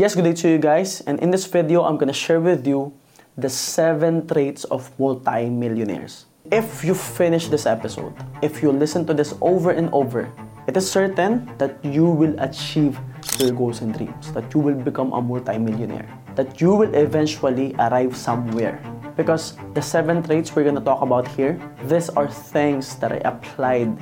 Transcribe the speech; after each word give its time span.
Yes, 0.00 0.16
good 0.16 0.24
day 0.24 0.32
to 0.32 0.48
you 0.48 0.56
guys. 0.56 1.04
And 1.04 1.20
in 1.20 1.28
this 1.28 1.44
video, 1.44 1.84
I'm 1.84 2.00
gonna 2.00 2.16
share 2.16 2.40
with 2.40 2.64
you 2.66 2.96
the 3.36 3.52
seven 3.52 4.24
traits 4.24 4.64
of 4.72 4.88
multi-millionaires. 4.98 6.24
If 6.48 6.80
you 6.82 6.96
finish 6.96 7.52
this 7.52 7.66
episode, 7.68 8.16
if 8.40 8.62
you 8.64 8.72
listen 8.72 9.04
to 9.04 9.12
this 9.12 9.36
over 9.44 9.76
and 9.76 9.92
over, 9.92 10.32
it 10.64 10.74
is 10.74 10.88
certain 10.88 11.52
that 11.60 11.76
you 11.84 12.08
will 12.08 12.32
achieve 12.40 12.96
your 13.36 13.52
goals 13.52 13.84
and 13.84 13.92
dreams, 13.92 14.32
that 14.32 14.48
you 14.56 14.60
will 14.64 14.80
become 14.80 15.12
a 15.12 15.20
multi-millionaire, 15.20 16.08
that 16.32 16.62
you 16.64 16.72
will 16.72 16.94
eventually 16.96 17.76
arrive 17.76 18.16
somewhere. 18.16 18.80
Because 19.20 19.52
the 19.76 19.84
seven 19.84 20.22
traits 20.22 20.56
we're 20.56 20.64
gonna 20.64 20.80
talk 20.80 21.04
about 21.04 21.28
here, 21.28 21.60
these 21.84 22.08
are 22.08 22.24
things 22.26 22.96
that 23.04 23.12
I 23.12 23.20
applied 23.28 23.92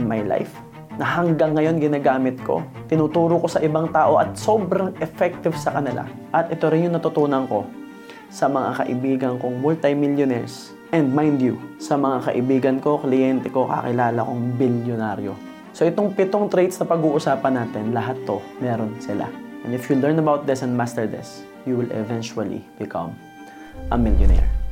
in 0.00 0.08
my 0.08 0.22
life 0.22 0.56
na 0.98 1.06
hanggang 1.06 1.54
ngayon 1.58 1.82
ginagamit 1.82 2.38
ko, 2.42 2.62
tinuturo 2.86 3.42
ko 3.42 3.46
sa 3.50 3.58
ibang 3.62 3.90
tao 3.90 4.18
at 4.22 4.38
sobrang 4.38 4.94
effective 5.02 5.54
sa 5.58 5.74
kanila. 5.74 6.06
At 6.30 6.50
ito 6.54 6.70
rin 6.70 6.90
yung 6.90 6.96
natutunan 6.96 7.46
ko 7.50 7.66
sa 8.30 8.46
mga 8.50 8.82
kaibigan 8.82 9.34
kong 9.38 9.58
multimillionaires. 9.62 10.74
And 10.94 11.10
mind 11.10 11.42
you, 11.42 11.58
sa 11.82 11.98
mga 11.98 12.30
kaibigan 12.30 12.76
ko, 12.78 13.02
kliyente 13.02 13.50
ko, 13.50 13.66
kakilala 13.66 14.22
kong 14.22 14.54
bilyonaryo. 14.54 15.34
So 15.74 15.82
itong 15.82 16.14
pitong 16.14 16.46
traits 16.46 16.78
na 16.78 16.86
pag-uusapan 16.86 17.54
natin, 17.58 17.90
lahat 17.90 18.14
to 18.30 18.38
meron 18.62 18.94
sila. 19.02 19.26
And 19.66 19.74
if 19.74 19.90
you 19.90 19.98
learn 19.98 20.22
about 20.22 20.46
this 20.46 20.62
and 20.62 20.70
master 20.70 21.10
this, 21.10 21.42
you 21.66 21.74
will 21.74 21.90
eventually 21.90 22.62
become 22.78 23.18
a 23.90 23.98
millionaire. 23.98 24.63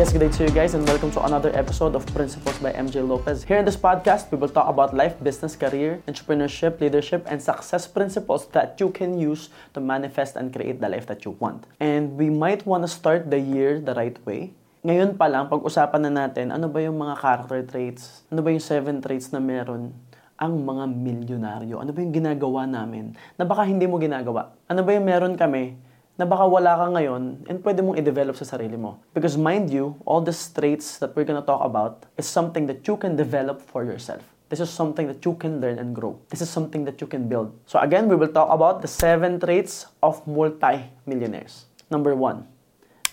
Yes, 0.00 0.16
good 0.16 0.24
day 0.24 0.32
to 0.32 0.48
you 0.48 0.54
guys, 0.56 0.72
and 0.72 0.80
welcome 0.88 1.12
to 1.12 1.20
another 1.28 1.52
episode 1.52 1.92
of 1.92 2.08
Principles 2.16 2.56
by 2.64 2.72
MJ 2.72 3.04
Lopez. 3.04 3.44
Here 3.44 3.60
in 3.60 3.68
this 3.68 3.76
podcast, 3.76 4.32
we 4.32 4.40
will 4.40 4.48
talk 4.48 4.64
about 4.64 4.96
life, 4.96 5.20
business, 5.20 5.52
career, 5.52 6.00
entrepreneurship, 6.08 6.80
leadership, 6.80 7.28
and 7.28 7.36
success 7.36 7.84
principles 7.84 8.48
that 8.56 8.80
you 8.80 8.88
can 8.88 9.20
use 9.20 9.52
to 9.76 9.78
manifest 9.84 10.40
and 10.40 10.56
create 10.56 10.80
the 10.80 10.88
life 10.88 11.04
that 11.04 11.28
you 11.28 11.36
want. 11.36 11.68
And 11.84 12.16
we 12.16 12.32
might 12.32 12.64
want 12.64 12.80
to 12.80 12.88
start 12.88 13.28
the 13.28 13.44
year 13.44 13.76
the 13.76 13.92
right 13.92 14.16
way. 14.24 14.56
Ngayon 14.88 15.20
pa 15.20 15.28
lang, 15.28 15.52
pag-usapan 15.52 16.08
na 16.08 16.24
natin, 16.24 16.48
ano 16.48 16.72
ba 16.72 16.80
yung 16.80 16.96
mga 16.96 17.20
character 17.20 17.60
traits? 17.68 18.24
Ano 18.32 18.40
ba 18.40 18.48
yung 18.48 18.64
seven 18.64 19.04
traits 19.04 19.28
na 19.36 19.36
meron 19.36 19.92
ang 20.40 20.64
mga 20.64 20.96
milyonaryo? 20.96 21.76
Ano 21.76 21.92
ba 21.92 22.00
yung 22.00 22.16
ginagawa 22.16 22.64
namin 22.64 23.12
na 23.36 23.44
baka 23.44 23.68
hindi 23.68 23.84
mo 23.84 24.00
ginagawa? 24.00 24.56
Ano 24.64 24.80
ba 24.80 24.96
yung 24.96 25.04
meron 25.04 25.36
kami 25.36 25.76
na 26.20 26.28
baka 26.28 26.44
wala 26.44 26.76
ka 26.76 26.86
ngayon 26.92 27.48
and 27.48 27.64
pwede 27.64 27.80
mong 27.80 27.96
i-develop 27.96 28.36
sa 28.36 28.44
sarili 28.44 28.76
mo. 28.76 29.00
Because 29.16 29.40
mind 29.40 29.72
you, 29.72 29.96
all 30.04 30.20
the 30.20 30.36
traits 30.36 31.00
that 31.00 31.16
we're 31.16 31.24
gonna 31.24 31.40
talk 31.40 31.64
about 31.64 32.04
is 32.20 32.28
something 32.28 32.68
that 32.68 32.84
you 32.84 33.00
can 33.00 33.16
develop 33.16 33.64
for 33.64 33.88
yourself. 33.88 34.20
This 34.52 34.60
is 34.60 34.68
something 34.68 35.08
that 35.08 35.24
you 35.24 35.32
can 35.40 35.64
learn 35.64 35.80
and 35.80 35.96
grow. 35.96 36.20
This 36.28 36.44
is 36.44 36.52
something 36.52 36.84
that 36.84 37.00
you 37.00 37.08
can 37.08 37.24
build. 37.24 37.56
So 37.64 37.80
again, 37.80 38.04
we 38.04 38.20
will 38.20 38.28
talk 38.28 38.52
about 38.52 38.84
the 38.84 38.90
seven 38.90 39.40
traits 39.40 39.88
of 40.04 40.20
multi-millionaires. 40.28 41.64
Number 41.88 42.12
one, 42.12 42.44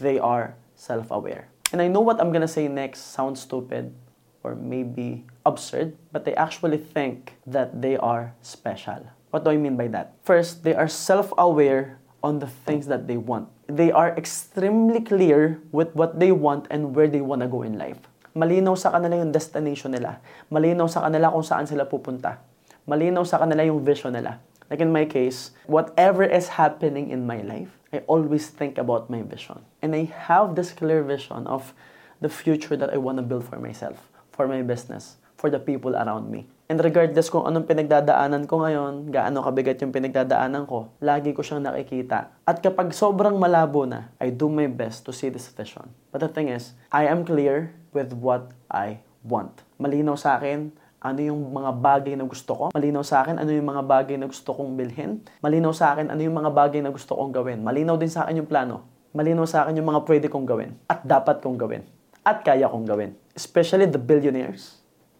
they 0.03 0.19
are 0.19 0.59
self-aware. 0.75 1.47
And 1.71 1.79
I 1.79 1.87
know 1.87 2.03
what 2.03 2.19
I'm 2.19 2.35
gonna 2.35 2.51
say 2.51 2.67
next 2.67 3.15
sounds 3.15 3.39
stupid 3.39 3.95
or 4.43 4.59
maybe 4.59 5.23
absurd, 5.47 5.95
but 6.11 6.27
they 6.27 6.35
actually 6.35 6.77
think 6.83 7.39
that 7.47 7.79
they 7.79 7.95
are 7.95 8.35
special. 8.43 9.07
What 9.31 9.43
do 9.43 9.51
I 9.51 9.57
mean 9.57 9.75
by 9.75 9.87
that? 9.95 10.15
First, 10.23 10.63
they 10.63 10.75
are 10.75 10.87
self-aware 10.87 11.96
on 12.23 12.39
the 12.39 12.47
things 12.65 12.87
that 12.87 13.07
they 13.07 13.17
want. 13.17 13.49
They 13.67 13.91
are 13.91 14.15
extremely 14.15 15.01
clear 15.01 15.61
with 15.71 15.93
what 15.95 16.19
they 16.19 16.31
want 16.31 16.67
and 16.69 16.95
where 16.95 17.07
they 17.07 17.21
want 17.21 17.41
to 17.41 17.47
go 17.47 17.61
in 17.63 17.77
life. 17.77 17.99
Malinaw 18.37 18.77
sa 18.77 18.93
kanila 18.93 19.17
yung 19.17 19.33
destination 19.33 19.91
nila. 19.91 20.21
Malinaw 20.53 20.85
sa 20.85 21.01
kanila 21.05 21.33
kung 21.33 21.45
saan 21.45 21.65
sila 21.65 21.89
pupunta. 21.89 22.37
Malinaw 22.85 23.25
sa 23.25 23.41
kanila 23.41 23.65
yung 23.65 23.81
vision 23.81 24.13
nila. 24.13 24.37
Like 24.69 24.83
in 24.83 24.91
my 24.91 25.05
case, 25.05 25.51
whatever 25.65 26.23
is 26.23 26.59
happening 26.59 27.09
in 27.09 27.25
my 27.25 27.41
life, 27.41 27.71
I 27.91 28.03
always 28.05 28.51
think 28.51 28.77
about 28.77 29.09
my 29.09 29.23
vision. 29.23 29.63
And 29.81 29.95
I 29.95 30.11
have 30.29 30.53
this 30.55 30.75
clear 30.75 31.01
vision 31.01 31.47
of 31.47 31.73
the 32.19 32.29
future 32.29 32.75
that 32.75 32.91
I 32.93 32.97
want 32.97 33.17
to 33.17 33.25
build 33.25 33.47
for 33.47 33.57
myself, 33.57 34.09
for 34.31 34.47
my 34.47 34.61
business, 34.61 35.17
for 35.37 35.53
the 35.53 35.61
people 35.61 35.93
around 35.93 36.27
me. 36.27 36.49
And 36.67 36.83
regardless 36.83 37.31
kung 37.31 37.47
anong 37.47 37.63
pinagdadaanan 37.63 38.43
ko 38.43 38.59
ngayon, 38.59 39.07
gaano 39.07 39.39
kabigat 39.39 39.79
yung 39.79 39.95
pinagdadaanan 39.95 40.67
ko, 40.67 40.91
lagi 40.99 41.31
ko 41.31 41.39
siyang 41.39 41.63
nakikita. 41.63 42.35
At 42.43 42.59
kapag 42.59 42.91
sobrang 42.91 43.39
malabo 43.39 43.87
na, 43.87 44.11
I 44.19 44.35
do 44.35 44.51
my 44.51 44.67
best 44.67 45.07
to 45.07 45.15
see 45.15 45.31
this 45.31 45.47
vision. 45.47 45.87
But 46.11 46.27
the 46.27 46.29
thing 46.33 46.51
is, 46.51 46.75
I 46.91 47.07
am 47.07 47.23
clear 47.23 47.71
with 47.95 48.11
what 48.11 48.51
I 48.67 48.99
want. 49.23 49.63
Malinaw 49.79 50.19
sa 50.19 50.35
akin 50.35 50.75
ano 50.99 51.19
yung 51.23 51.55
mga 51.55 51.71
bagay 51.79 52.13
na 52.19 52.27
gusto 52.27 52.51
ko. 52.51 52.65
Malinaw 52.75 53.05
sa 53.05 53.23
akin 53.23 53.39
ano 53.39 53.47
yung 53.47 53.69
mga 53.71 53.83
bagay 53.87 54.19
na 54.19 54.27
gusto 54.27 54.51
kong 54.51 54.75
bilhin. 54.75 55.23
Malinaw 55.39 55.71
sa 55.71 55.95
akin 55.95 56.11
ano 56.11 56.19
yung 56.19 56.35
mga 56.35 56.51
bagay 56.51 56.83
na 56.83 56.91
gusto 56.91 57.15
kong 57.15 57.31
gawin. 57.31 57.63
Malinaw 57.63 57.95
din 57.95 58.11
sa 58.11 58.27
akin 58.27 58.43
yung 58.43 58.49
plano. 58.49 58.83
Malinaw 59.15 59.47
sa 59.47 59.63
akin 59.63 59.79
yung 59.79 59.87
mga 59.87 60.03
pwede 60.03 60.27
kong 60.27 60.43
gawin. 60.43 60.75
At 60.91 61.07
dapat 61.07 61.39
kong 61.39 61.55
gawin. 61.55 61.87
At 62.27 62.43
kaya 62.43 62.67
kong 62.67 62.83
gawin. 62.83 63.15
Especially 63.37 63.87
the 63.87 64.01
billionaires 64.01 64.76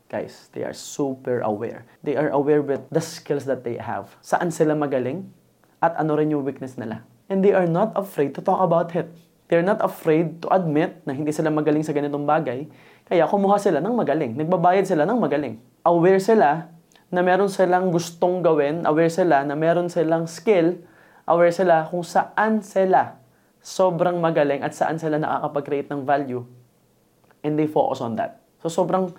guys, 0.07 0.49
they 0.55 0.63
are 0.63 0.75
super 0.75 1.43
aware. 1.43 1.83
They 2.03 2.15
are 2.15 2.31
aware 2.31 2.63
with 2.63 2.87
the 2.91 3.03
skills 3.03 3.43
that 3.45 3.63
they 3.67 3.75
have. 3.79 4.15
Saan 4.23 4.51
sila 4.51 4.75
magaling 4.75 5.27
at 5.83 5.95
ano 5.99 6.15
rin 6.15 6.31
yung 6.31 6.47
weakness 6.47 6.79
nila. 6.79 7.03
And 7.27 7.43
they 7.43 7.51
are 7.51 7.67
not 7.67 7.91
afraid 7.99 8.31
to 8.39 8.41
talk 8.41 8.63
about 8.63 8.95
it. 8.95 9.11
They're 9.47 9.63
not 9.63 9.79
afraid 9.79 10.43
to 10.43 10.51
admit 10.51 11.03
na 11.07 11.15
hindi 11.15 11.31
sila 11.31 11.51
magaling 11.51 11.83
sa 11.83 11.95
ganitong 11.95 12.27
bagay. 12.27 12.67
Kaya 13.07 13.23
kumuha 13.27 13.59
sila 13.59 13.79
ng 13.79 13.95
magaling. 13.95 14.35
Nagbabayad 14.35 14.83
sila 14.87 15.07
ng 15.07 15.19
magaling. 15.19 15.55
Aware 15.87 16.19
sila 16.19 16.71
na 17.07 17.21
meron 17.23 17.47
silang 17.47 17.87
gustong 17.91 18.43
gawin. 18.43 18.83
Aware 18.83 19.11
sila 19.11 19.47
na 19.47 19.55
meron 19.55 19.87
silang 19.87 20.27
skill. 20.27 20.83
Aware 21.27 21.55
sila 21.55 21.87
kung 21.87 22.03
saan 22.03 22.59
sila 22.63 23.19
sobrang 23.63 24.19
magaling 24.19 24.63
at 24.63 24.71
saan 24.71 24.99
sila 24.99 25.19
nakakapag-create 25.19 25.91
ng 25.91 26.03
value. 26.03 26.43
And 27.43 27.55
they 27.55 27.67
focus 27.67 28.03
on 28.03 28.19
that. 28.19 28.43
So 28.63 28.67
sobrang 28.67 29.15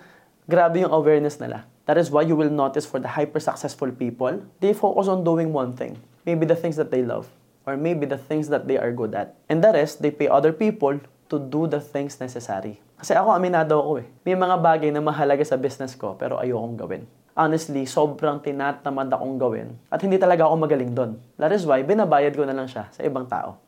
grabe 0.49 0.81
yung 0.81 0.89
awareness 0.89 1.37
nila. 1.37 1.69
That 1.85 2.01
is 2.01 2.09
why 2.09 2.25
you 2.25 2.33
will 2.33 2.49
notice 2.49 2.89
for 2.89 2.97
the 2.97 3.13
hyper-successful 3.13 3.93
people, 3.93 4.41
they 4.61 4.73
focus 4.73 5.05
on 5.05 5.21
doing 5.21 5.53
one 5.53 5.77
thing. 5.77 6.01
Maybe 6.25 6.49
the 6.49 6.57
things 6.57 6.73
that 6.81 6.89
they 6.89 7.05
love. 7.05 7.29
Or 7.69 7.77
maybe 7.77 8.09
the 8.09 8.17
things 8.17 8.49
that 8.49 8.65
they 8.65 8.81
are 8.81 8.89
good 8.89 9.13
at. 9.13 9.37
And 9.45 9.61
the 9.61 9.69
rest, 9.69 10.01
they 10.01 10.09
pay 10.09 10.25
other 10.25 10.49
people 10.49 10.97
to 11.29 11.35
do 11.37 11.69
the 11.69 11.77
things 11.77 12.17
necessary. 12.17 12.81
Kasi 12.97 13.13
ako, 13.13 13.29
aminado 13.37 13.77
ako 13.77 13.91
eh. 14.01 14.07
May 14.25 14.33
mga 14.33 14.57
bagay 14.57 14.89
na 14.89 15.05
mahalaga 15.05 15.45
sa 15.45 15.53
business 15.53 15.93
ko, 15.93 16.17
pero 16.17 16.41
ayokong 16.41 16.75
gawin. 16.75 17.05
Honestly, 17.37 17.85
sobrang 17.85 18.41
tinatamad 18.41 19.07
akong 19.13 19.37
gawin. 19.37 19.77
At 19.93 20.01
hindi 20.01 20.17
talaga 20.17 20.49
ako 20.49 20.65
magaling 20.65 20.91
doon. 20.97 21.21
That 21.37 21.53
is 21.53 21.63
why, 21.63 21.85
binabayad 21.85 22.33
ko 22.33 22.43
na 22.43 22.57
lang 22.57 22.67
siya 22.67 22.89
sa 22.89 23.05
ibang 23.05 23.29
tao. 23.29 23.61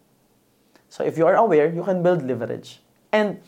So 0.91 1.08
if 1.08 1.16
you 1.16 1.24
are 1.24 1.40
aware, 1.40 1.72
you 1.72 1.86
can 1.86 2.03
build 2.03 2.25
leverage. 2.25 2.84
And 3.16 3.40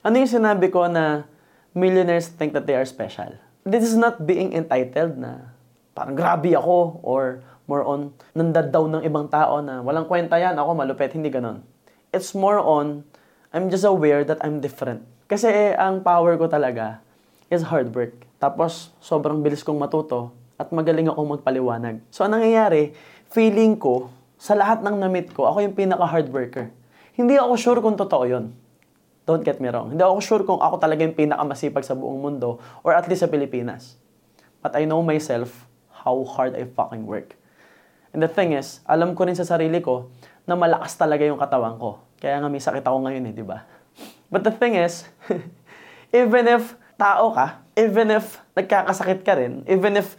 ano 0.00 0.16
yung 0.16 0.32
sinabi 0.32 0.72
ko 0.72 0.88
na 0.88 1.28
millionaires 1.76 2.32
think 2.32 2.56
that 2.56 2.64
they 2.64 2.72
are 2.72 2.88
special. 2.88 3.36
This 3.68 3.84
is 3.84 4.00
not 4.00 4.24
being 4.24 4.56
entitled 4.56 5.20
na 5.20 5.52
parang 5.92 6.16
grabe 6.16 6.56
ako 6.56 7.04
or 7.04 7.44
more 7.68 7.84
on 7.84 8.16
nandad 8.32 8.72
daw 8.72 8.88
ng 8.88 9.04
ibang 9.04 9.28
tao 9.28 9.60
na 9.60 9.84
walang 9.84 10.08
kwenta 10.08 10.40
yan, 10.40 10.56
ako 10.56 10.72
malupet, 10.72 11.12
hindi 11.12 11.28
ganon. 11.28 11.60
It's 12.16 12.32
more 12.32 12.56
on, 12.56 13.04
I'm 13.52 13.68
just 13.68 13.84
aware 13.84 14.24
that 14.24 14.40
I'm 14.40 14.64
different. 14.64 15.04
Kasi 15.28 15.52
eh, 15.52 15.74
ang 15.76 16.00
power 16.00 16.40
ko 16.40 16.48
talaga 16.48 17.04
is 17.52 17.66
hard 17.68 17.92
work. 17.92 18.24
Tapos, 18.38 18.94
sobrang 19.02 19.42
bilis 19.42 19.66
kong 19.66 19.76
matuto 19.76 20.32
at 20.56 20.70
magaling 20.70 21.10
akong 21.10 21.36
magpaliwanag. 21.36 22.00
So, 22.08 22.24
anong 22.24 22.46
nangyayari, 22.46 22.94
feeling 23.28 23.76
ko, 23.76 24.08
sa 24.38 24.54
lahat 24.54 24.80
ng 24.86 24.96
namit 24.96 25.34
ko, 25.34 25.50
ako 25.50 25.66
yung 25.66 25.74
pinaka-hard 25.76 26.28
worker. 26.30 26.70
Hindi 27.16 27.40
ako 27.40 27.52
sure 27.58 27.80
kung 27.82 27.96
totoo 27.98 28.24
yon. 28.28 28.52
Don't 29.26 29.42
get 29.42 29.58
me 29.58 29.66
wrong. 29.66 29.90
Hindi 29.90 30.06
ako 30.06 30.22
sure 30.22 30.42
kung 30.46 30.62
ako 30.62 30.78
talaga 30.78 31.02
yung 31.02 31.18
pinakamasipag 31.18 31.82
sa 31.82 31.98
buong 31.98 32.22
mundo 32.22 32.62
or 32.86 32.94
at 32.94 33.10
least 33.10 33.26
sa 33.26 33.30
Pilipinas. 33.30 33.98
But 34.62 34.78
I 34.78 34.86
know 34.86 35.02
myself 35.02 35.66
how 35.90 36.22
hard 36.22 36.54
I 36.54 36.62
fucking 36.62 37.10
work. 37.10 37.34
And 38.14 38.22
the 38.22 38.30
thing 38.30 38.54
is, 38.54 38.80
alam 38.86 39.18
ko 39.18 39.26
rin 39.26 39.34
sa 39.34 39.42
sarili 39.42 39.82
ko 39.82 40.14
na 40.46 40.54
malakas 40.54 40.94
talaga 40.94 41.26
yung 41.26 41.42
katawan 41.42 41.74
ko. 41.76 41.98
Kaya 42.22 42.38
nga 42.38 42.46
may 42.46 42.62
sakit 42.62 42.86
ako 42.86 43.02
ngayon 43.02 43.28
eh, 43.28 43.34
di 43.34 43.42
ba? 43.42 43.66
But 44.30 44.46
the 44.46 44.54
thing 44.54 44.78
is, 44.78 45.04
even 46.14 46.46
if 46.46 46.78
tao 46.94 47.34
ka, 47.34 47.66
even 47.74 48.14
if 48.14 48.38
nagkakasakit 48.54 49.26
ka 49.26 49.36
rin, 49.36 49.66
even 49.66 49.98
if 49.98 50.14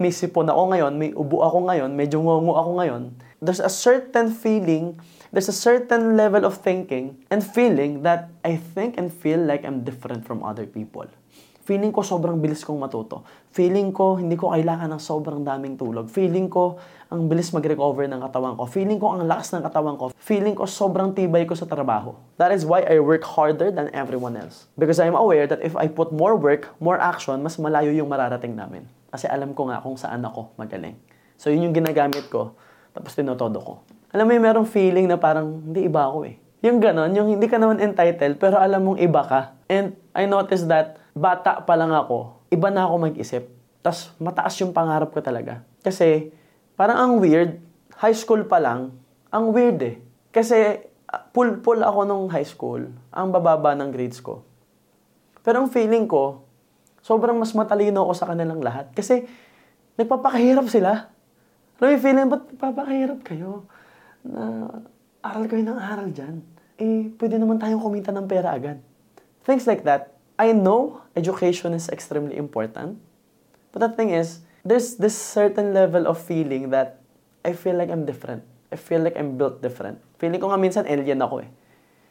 may 0.00 0.10
sipon 0.10 0.48
ako 0.48 0.74
ngayon, 0.74 0.92
may 0.96 1.12
ubo 1.14 1.44
ako 1.44 1.70
ngayon, 1.70 1.92
medyo 1.94 2.18
ngongo 2.18 2.56
ako 2.56 2.70
ngayon, 2.82 3.02
there's 3.44 3.60
a 3.60 3.68
certain 3.68 4.32
feeling 4.32 4.96
there's 5.34 5.50
a 5.50 5.54
certain 5.54 6.16
level 6.16 6.46
of 6.46 6.62
thinking 6.62 7.18
and 7.28 7.42
feeling 7.42 8.06
that 8.06 8.30
I 8.46 8.54
think 8.56 8.96
and 8.96 9.10
feel 9.10 9.42
like 9.42 9.66
I'm 9.66 9.82
different 9.82 10.22
from 10.22 10.46
other 10.46 10.62
people. 10.62 11.10
Feeling 11.64 11.90
ko 11.90 12.04
sobrang 12.04 12.38
bilis 12.38 12.60
kong 12.60 12.76
matuto. 12.76 13.24
Feeling 13.50 13.90
ko 13.90 14.20
hindi 14.20 14.36
ko 14.36 14.52
kailangan 14.52 14.84
ng 14.94 15.00
sobrang 15.00 15.42
daming 15.42 15.74
tulog. 15.80 16.12
Feeling 16.12 16.46
ko 16.46 16.76
ang 17.08 17.24
bilis 17.26 17.50
mag-recover 17.56 18.04
ng 18.04 18.20
katawan 18.20 18.54
ko. 18.54 18.68
Feeling 18.68 19.00
ko 19.00 19.16
ang 19.16 19.24
lakas 19.24 19.56
ng 19.56 19.64
katawan 19.64 19.96
ko. 19.96 20.12
Feeling 20.12 20.52
ko 20.54 20.68
sobrang 20.68 21.16
tibay 21.16 21.48
ko 21.48 21.56
sa 21.56 21.64
trabaho. 21.64 22.14
That 22.36 22.52
is 22.52 22.68
why 22.68 22.84
I 22.84 23.00
work 23.00 23.24
harder 23.24 23.72
than 23.72 23.88
everyone 23.96 24.36
else. 24.36 24.68
Because 24.76 25.00
I'm 25.00 25.16
aware 25.16 25.48
that 25.48 25.64
if 25.64 25.72
I 25.74 25.88
put 25.88 26.12
more 26.12 26.36
work, 26.36 26.68
more 26.84 27.00
action, 27.00 27.40
mas 27.40 27.56
malayo 27.56 27.90
yung 27.96 28.12
mararating 28.12 28.54
namin. 28.54 28.84
Kasi 29.08 29.24
alam 29.26 29.56
ko 29.56 29.72
nga 29.72 29.80
kung 29.80 29.96
saan 29.96 30.20
ako 30.20 30.52
magaling. 30.60 31.00
So 31.40 31.48
yun 31.48 31.72
yung 31.72 31.74
ginagamit 31.74 32.28
ko, 32.28 32.54
tapos 32.94 33.12
tinotodo 33.18 33.58
ko. 33.58 33.74
Alam 34.14 34.30
mo 34.30 34.32
yung 34.38 34.46
merong 34.46 34.68
feeling 34.70 35.10
na 35.10 35.18
parang 35.18 35.60
hindi 35.66 35.90
iba 35.90 36.06
ako 36.06 36.30
eh. 36.30 36.38
Yung 36.64 36.80
ganon, 36.80 37.12
yung 37.12 37.28
hindi 37.28 37.44
ka 37.50 37.60
naman 37.60 37.82
entitled, 37.82 38.40
pero 38.40 38.56
alam 38.56 38.80
mong 38.80 38.98
iba 39.02 39.20
ka. 39.26 39.58
And 39.68 39.98
I 40.16 40.24
noticed 40.24 40.70
that 40.70 40.96
bata 41.12 41.60
pa 41.66 41.74
lang 41.76 41.92
ako, 41.92 42.40
iba 42.48 42.70
na 42.70 42.86
ako 42.86 42.94
mag-isip. 43.10 43.44
Tapos 43.84 44.14
mataas 44.16 44.54
yung 44.62 44.72
pangarap 44.72 45.12
ko 45.12 45.20
talaga. 45.20 45.60
Kasi 45.84 46.32
parang 46.78 46.96
ang 46.96 47.12
weird, 47.20 47.60
high 48.00 48.16
school 48.16 48.46
pa 48.48 48.62
lang, 48.62 48.96
ang 49.28 49.52
weird 49.52 49.82
eh. 49.84 50.00
Kasi 50.32 50.80
pull-pull 51.34 51.82
ako 51.84 52.06
nung 52.08 52.26
high 52.30 52.46
school, 52.46 52.86
ang 53.12 53.28
bababa 53.28 53.76
ng 53.76 53.90
grades 53.92 54.22
ko. 54.22 54.46
Pero 55.44 55.60
ang 55.60 55.68
feeling 55.68 56.08
ko, 56.08 56.46
sobrang 57.04 57.36
mas 57.36 57.52
matalino 57.52 58.08
ako 58.08 58.12
sa 58.16 58.26
kanilang 58.32 58.64
lahat. 58.64 58.88
Kasi 58.96 59.28
nagpapakahirap 60.00 60.66
sila. 60.72 61.13
Alam 61.82 61.88
mo 61.90 61.98
feeling, 61.98 62.28
ba't 62.30 62.44
nagpapakahirap 62.54 63.18
kayo? 63.26 63.66
Na 64.22 64.70
aral 65.24 65.50
kayo 65.50 65.62
ng 65.66 65.78
aral 65.78 66.08
dyan. 66.14 66.44
Eh, 66.78 67.10
pwede 67.18 67.38
naman 67.38 67.58
tayong 67.58 67.82
kumita 67.82 68.14
ng 68.14 68.30
pera 68.30 68.54
agad. 68.54 68.78
Things 69.42 69.66
like 69.66 69.82
that. 69.82 70.14
I 70.38 70.54
know 70.54 71.02
education 71.18 71.74
is 71.74 71.90
extremely 71.90 72.38
important. 72.38 72.98
But 73.74 73.82
the 73.82 73.90
thing 73.90 74.14
is, 74.14 74.46
there's 74.62 74.98
this 74.98 75.18
certain 75.18 75.74
level 75.74 76.06
of 76.06 76.18
feeling 76.18 76.70
that 76.70 77.02
I 77.42 77.52
feel 77.58 77.74
like 77.74 77.90
I'm 77.90 78.06
different. 78.06 78.46
I 78.70 78.78
feel 78.78 79.02
like 79.02 79.18
I'm 79.18 79.34
built 79.34 79.62
different. 79.62 79.98
Feeling 80.18 80.38
ko 80.38 80.50
nga 80.50 80.58
minsan 80.58 80.86
alien 80.86 81.22
ako 81.22 81.42
eh. 81.42 81.50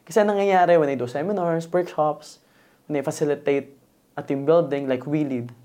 Kasi 0.04 0.24
nangyayari 0.24 0.75
when 0.75 0.92
I 0.92 1.00
do 1.00 1.07
seminars, 1.07 1.68
workshops, 1.71 2.44
when 2.88 3.00
I 3.00 3.04
facilitate 3.04 3.75
a 4.16 4.21
team 4.21 4.44
building 4.44 4.92
like 4.92 5.07
we 5.07 5.24
lead, 5.24 5.56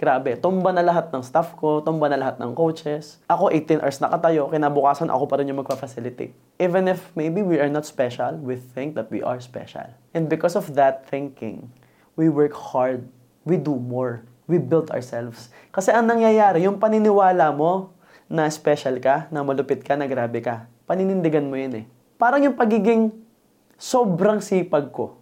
grabe, 0.00 0.32
tumba 0.40 0.72
na 0.72 0.80
lahat 0.80 1.12
ng 1.12 1.20
staff 1.20 1.52
ko, 1.60 1.84
tumba 1.84 2.08
na 2.08 2.16
lahat 2.16 2.40
ng 2.40 2.56
coaches. 2.56 3.20
Ako 3.28 3.52
18 3.52 3.84
hours 3.84 4.00
nakatayo, 4.00 4.48
kinabukasan 4.48 5.12
ako 5.12 5.28
pa 5.28 5.36
rin 5.36 5.52
yung 5.52 5.60
magpa-facilitate. 5.60 6.32
Even 6.56 6.88
if 6.88 7.12
maybe 7.12 7.44
we 7.44 7.60
are 7.60 7.68
not 7.68 7.84
special, 7.84 8.32
we 8.40 8.56
think 8.56 8.96
that 8.96 9.12
we 9.12 9.20
are 9.20 9.36
special. 9.44 9.84
And 10.16 10.32
because 10.32 10.56
of 10.56 10.72
that 10.72 11.04
thinking, 11.04 11.68
we 12.16 12.32
work 12.32 12.56
hard, 12.56 13.04
we 13.44 13.60
do 13.60 13.76
more, 13.76 14.24
we 14.48 14.56
build 14.56 14.88
ourselves. 14.88 15.52
Kasi 15.68 15.92
ang 15.92 16.08
nangyayari, 16.08 16.64
yung 16.64 16.80
paniniwala 16.80 17.52
mo 17.52 17.92
na 18.24 18.48
special 18.48 18.96
ka, 19.04 19.28
na 19.28 19.44
malupit 19.44 19.84
ka, 19.84 20.00
na 20.00 20.08
grabe 20.08 20.40
ka, 20.40 20.64
paninindigan 20.88 21.44
mo 21.44 21.60
yun 21.60 21.76
eh. 21.76 21.86
Parang 22.16 22.40
yung 22.40 22.56
pagiging 22.56 23.12
sobrang 23.76 24.40
sipag 24.40 24.88
ko. 24.96 25.20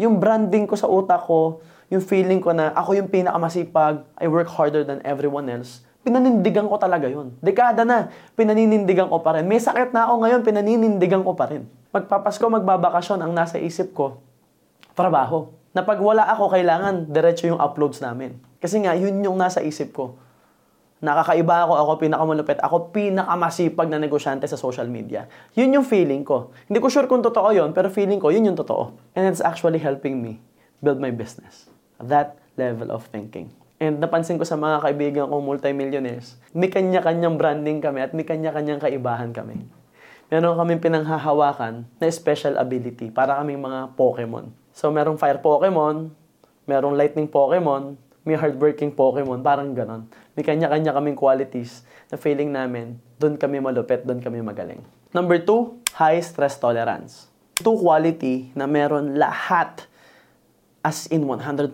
Yung 0.00 0.16
branding 0.16 0.64
ko 0.64 0.80
sa 0.80 0.88
utak 0.88 1.28
ko, 1.28 1.60
yung 1.92 2.04
feeling 2.04 2.40
ko 2.40 2.52
na 2.52 2.72
ako 2.72 2.96
yung 2.96 3.08
pinakamasipag, 3.08 4.04
I 4.16 4.26
work 4.28 4.48
harder 4.48 4.84
than 4.84 5.04
everyone 5.04 5.48
else, 5.52 5.84
pinanindigan 6.04 6.68
ko 6.68 6.76
talaga 6.76 7.08
yun. 7.08 7.32
Dekada 7.40 7.82
na, 7.82 8.12
pinaninindigan 8.36 9.08
ko 9.08 9.24
pa 9.24 9.40
rin. 9.40 9.48
May 9.48 9.58
sakit 9.58 9.96
na 9.96 10.06
ako 10.06 10.24
ngayon, 10.24 10.40
pinaninindigan 10.44 11.24
ko 11.24 11.32
pa 11.32 11.48
rin. 11.48 11.64
Magpapasko, 11.90 12.44
magbabakasyon, 12.44 13.24
ang 13.24 13.32
nasa 13.32 13.56
isip 13.56 13.96
ko, 13.96 14.20
trabaho 14.92 15.50
na 15.74 15.82
pag 15.82 15.98
wala 15.98 16.28
ako, 16.30 16.54
kailangan 16.54 17.10
diretso 17.10 17.50
yung 17.50 17.58
uploads 17.58 17.98
namin. 17.98 18.38
Kasi 18.62 18.78
nga, 18.84 18.94
yun 18.94 19.18
yung 19.24 19.34
nasa 19.34 19.58
isip 19.58 19.90
ko. 19.90 20.14
Nakakaiba 21.02 21.66
ako, 21.66 21.72
ako 21.74 21.92
pinakamalupit, 22.00 22.58
ako 22.62 22.94
pinakamasipag 22.94 23.90
na 23.90 23.98
negosyante 23.98 24.46
sa 24.46 24.56
social 24.56 24.86
media. 24.86 25.26
Yun 25.58 25.82
yung 25.82 25.86
feeling 25.86 26.22
ko. 26.22 26.54
Hindi 26.70 26.78
ko 26.78 26.88
sure 26.88 27.10
kung 27.10 27.20
totoo 27.20 27.50
yun, 27.50 27.74
pero 27.74 27.90
feeling 27.90 28.22
ko, 28.22 28.30
yun 28.30 28.46
yung 28.46 28.56
totoo. 28.56 28.94
And 29.18 29.26
it's 29.28 29.42
actually 29.42 29.82
helping 29.82 30.22
me 30.22 30.38
build 30.78 31.02
my 31.02 31.10
business. 31.10 31.73
That 32.02 32.38
level 32.58 32.90
of 32.90 33.06
thinking. 33.10 33.50
And 33.82 33.98
napansin 33.98 34.38
ko 34.38 34.46
sa 34.46 34.54
mga 34.54 34.86
kaibigan 34.86 35.26
kong 35.28 35.44
multimillionaires, 35.44 36.38
may 36.54 36.70
kanya-kanyang 36.70 37.34
branding 37.36 37.82
kami 37.82 38.00
at 38.06 38.14
may 38.14 38.22
kanya-kanyang 38.22 38.78
kaibahan 38.78 39.34
kami. 39.34 39.66
Meron 40.32 40.56
kaming 40.56 40.80
pinanghahawakan 40.80 41.84
na 42.00 42.04
special 42.08 42.56
ability 42.56 43.12
para 43.12 43.36
kaming 43.42 43.60
mga 43.60 43.92
Pokemon. 43.98 44.54
So, 44.72 44.88
merong 44.88 45.20
fire 45.20 45.42
Pokemon, 45.42 46.14
merong 46.64 46.96
lightning 46.96 47.28
Pokemon, 47.28 48.00
may 48.24 48.40
hardworking 48.40 48.94
Pokemon, 48.96 49.44
parang 49.44 49.76
ganon. 49.76 50.08
May 50.32 50.42
kanya-kanya 50.46 50.96
kaming 50.96 51.18
qualities 51.18 51.84
na 52.08 52.16
feeling 52.16 52.48
namin, 52.50 52.96
doon 53.20 53.36
kami 53.36 53.60
malupit, 53.60 54.08
doon 54.08 54.24
kami 54.24 54.40
magaling. 54.40 54.80
Number 55.12 55.36
two, 55.38 55.76
high 55.92 56.24
stress 56.24 56.56
tolerance. 56.56 57.28
Two 57.60 57.76
quality 57.78 58.50
na 58.56 58.64
meron 58.64 59.14
lahat 59.14 59.86
as 60.84 61.08
in 61.08 61.24
100%. 61.24 61.72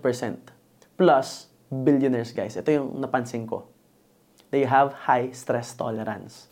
Plus, 0.94 1.50
billionaires 1.68 2.30
guys. 2.30 2.54
Ito 2.54 2.70
yung 2.70 2.88
napansin 3.02 3.44
ko. 3.50 3.66
They 4.54 4.64
have 4.64 4.94
high 5.10 5.34
stress 5.34 5.74
tolerance. 5.74 6.46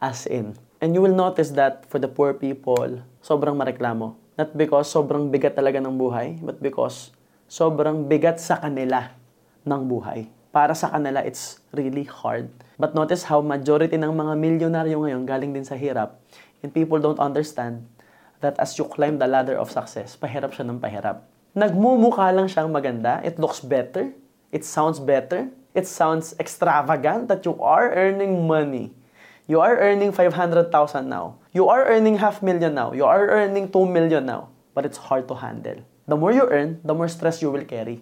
As 0.00 0.24
in. 0.24 0.56
And 0.80 0.96
you 0.96 1.04
will 1.04 1.14
notice 1.14 1.52
that 1.60 1.84
for 1.84 2.00
the 2.00 2.08
poor 2.08 2.32
people, 2.32 3.04
sobrang 3.20 3.52
mareklamo 3.52 4.16
Not 4.40 4.56
because 4.56 4.88
sobrang 4.88 5.28
bigat 5.28 5.52
talaga 5.52 5.84
ng 5.84 6.00
buhay, 6.00 6.40
but 6.40 6.64
because 6.64 7.12
sobrang 7.44 8.08
bigat 8.08 8.40
sa 8.40 8.56
kanila 8.56 9.12
ng 9.68 9.82
buhay. 9.84 10.32
Para 10.48 10.72
sa 10.72 10.88
kanila, 10.88 11.20
it's 11.20 11.60
really 11.76 12.08
hard. 12.08 12.48
But 12.80 12.96
notice 12.96 13.28
how 13.28 13.44
majority 13.44 14.00
ng 14.00 14.08
mga 14.08 14.32
milyonaryo 14.40 14.96
ngayon 14.96 15.28
galing 15.28 15.52
din 15.52 15.68
sa 15.68 15.76
hirap. 15.76 16.24
And 16.64 16.72
people 16.72 16.96
don't 16.96 17.20
understand 17.20 17.84
that 18.40 18.56
as 18.56 18.80
you 18.80 18.88
climb 18.88 19.20
the 19.20 19.28
ladder 19.28 19.60
of 19.60 19.68
success, 19.68 20.16
pahirap 20.16 20.56
siya 20.56 20.64
ng 20.72 20.80
pahirap. 20.80 21.28
Nagmumukha 21.50 22.30
lang 22.30 22.46
siyang 22.46 22.70
maganda. 22.70 23.18
It 23.26 23.42
looks 23.42 23.58
better. 23.58 24.14
It 24.54 24.62
sounds 24.62 25.02
better. 25.02 25.50
It 25.74 25.86
sounds 25.86 26.34
extravagant 26.38 27.26
that 27.26 27.42
you 27.42 27.58
are 27.58 27.90
earning 27.90 28.46
money. 28.46 28.94
You 29.50 29.58
are 29.58 29.74
earning 29.82 30.14
500,000 30.14 30.70
now. 31.10 31.42
You 31.50 31.66
are 31.66 31.90
earning 31.90 32.22
half 32.22 32.38
million 32.38 32.78
now. 32.78 32.94
You 32.94 33.02
are 33.10 33.26
earning 33.26 33.66
2 33.66 33.82
million 33.82 34.30
now. 34.30 34.54
But 34.78 34.86
it's 34.86 34.98
hard 34.98 35.26
to 35.26 35.34
handle. 35.34 35.82
The 36.06 36.14
more 36.14 36.30
you 36.30 36.46
earn, 36.46 36.78
the 36.86 36.94
more 36.94 37.10
stress 37.10 37.42
you 37.42 37.50
will 37.50 37.66
carry. 37.66 37.98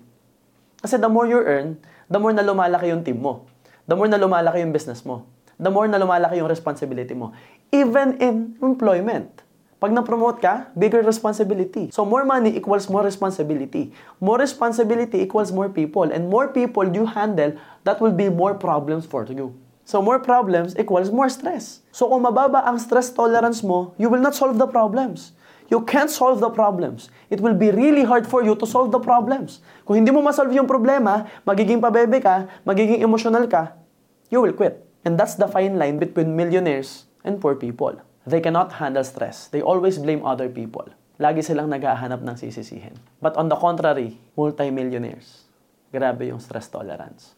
Kasi 0.84 1.00
the 1.00 1.08
more 1.08 1.24
you 1.24 1.40
earn, 1.40 1.80
the 2.12 2.20
more 2.20 2.36
na 2.36 2.44
lumalaki 2.44 2.92
yung 2.92 3.00
team 3.00 3.24
mo. 3.24 3.48
The 3.88 3.96
more 3.96 4.12
na 4.12 4.20
lumalaki 4.20 4.60
yung 4.60 4.76
business 4.76 5.00
mo. 5.08 5.24
The 5.56 5.72
more 5.72 5.88
na 5.88 5.96
lumalaki 5.96 6.36
yung 6.36 6.52
responsibility 6.52 7.16
mo. 7.16 7.32
Even 7.72 8.20
in 8.20 8.60
employment. 8.60 9.40
Pag 9.78 9.94
na-promote 9.94 10.42
ka, 10.42 10.66
bigger 10.74 11.06
responsibility. 11.06 11.94
So 11.94 12.02
more 12.02 12.26
money 12.26 12.50
equals 12.58 12.90
more 12.90 13.06
responsibility. 13.06 13.94
More 14.18 14.34
responsibility 14.34 15.22
equals 15.22 15.54
more 15.54 15.70
people. 15.70 16.10
And 16.10 16.26
more 16.26 16.50
people 16.50 16.82
you 16.90 17.06
handle, 17.06 17.54
that 17.86 18.02
will 18.02 18.10
be 18.10 18.26
more 18.26 18.58
problems 18.58 19.06
for 19.06 19.22
you. 19.30 19.54
So 19.86 20.02
more 20.02 20.18
problems 20.18 20.74
equals 20.74 21.14
more 21.14 21.30
stress. 21.30 21.86
So 21.94 22.10
kung 22.10 22.26
mababa 22.26 22.66
ang 22.66 22.82
stress 22.82 23.14
tolerance 23.14 23.62
mo, 23.62 23.94
you 24.02 24.10
will 24.10 24.18
not 24.18 24.34
solve 24.34 24.58
the 24.58 24.66
problems. 24.66 25.30
You 25.70 25.86
can't 25.86 26.10
solve 26.10 26.42
the 26.42 26.50
problems. 26.50 27.06
It 27.30 27.38
will 27.38 27.54
be 27.54 27.70
really 27.70 28.02
hard 28.02 28.26
for 28.26 28.42
you 28.42 28.58
to 28.58 28.66
solve 28.66 28.90
the 28.90 28.98
problems. 28.98 29.62
Kung 29.86 30.02
hindi 30.02 30.10
mo 30.10 30.26
masolve 30.26 30.50
yung 30.58 30.66
problema, 30.66 31.30
magiging 31.46 31.78
pabebe 31.78 32.18
ka, 32.18 32.50
magiging 32.66 32.98
emotional 32.98 33.46
ka, 33.46 33.78
you 34.26 34.42
will 34.42 34.56
quit. 34.56 34.82
And 35.06 35.14
that's 35.14 35.38
the 35.38 35.46
fine 35.46 35.78
line 35.78 36.02
between 36.02 36.34
millionaires 36.34 37.06
and 37.22 37.38
poor 37.38 37.54
people. 37.54 38.07
They 38.26 38.42
cannot 38.42 38.80
handle 38.82 39.04
stress. 39.04 39.52
They 39.52 39.62
always 39.62 40.00
blame 40.00 40.26
other 40.26 40.50
people. 40.50 40.88
Lagi 41.18 41.42
silang 41.42 41.70
naghahanap 41.70 42.22
ng 42.22 42.36
sisisihin. 42.38 42.94
But 43.18 43.34
on 43.34 43.50
the 43.50 43.58
contrary, 43.58 44.18
multimillionaires, 44.38 45.46
grabe 45.90 46.30
yung 46.30 46.38
stress 46.38 46.70
tolerance. 46.70 47.34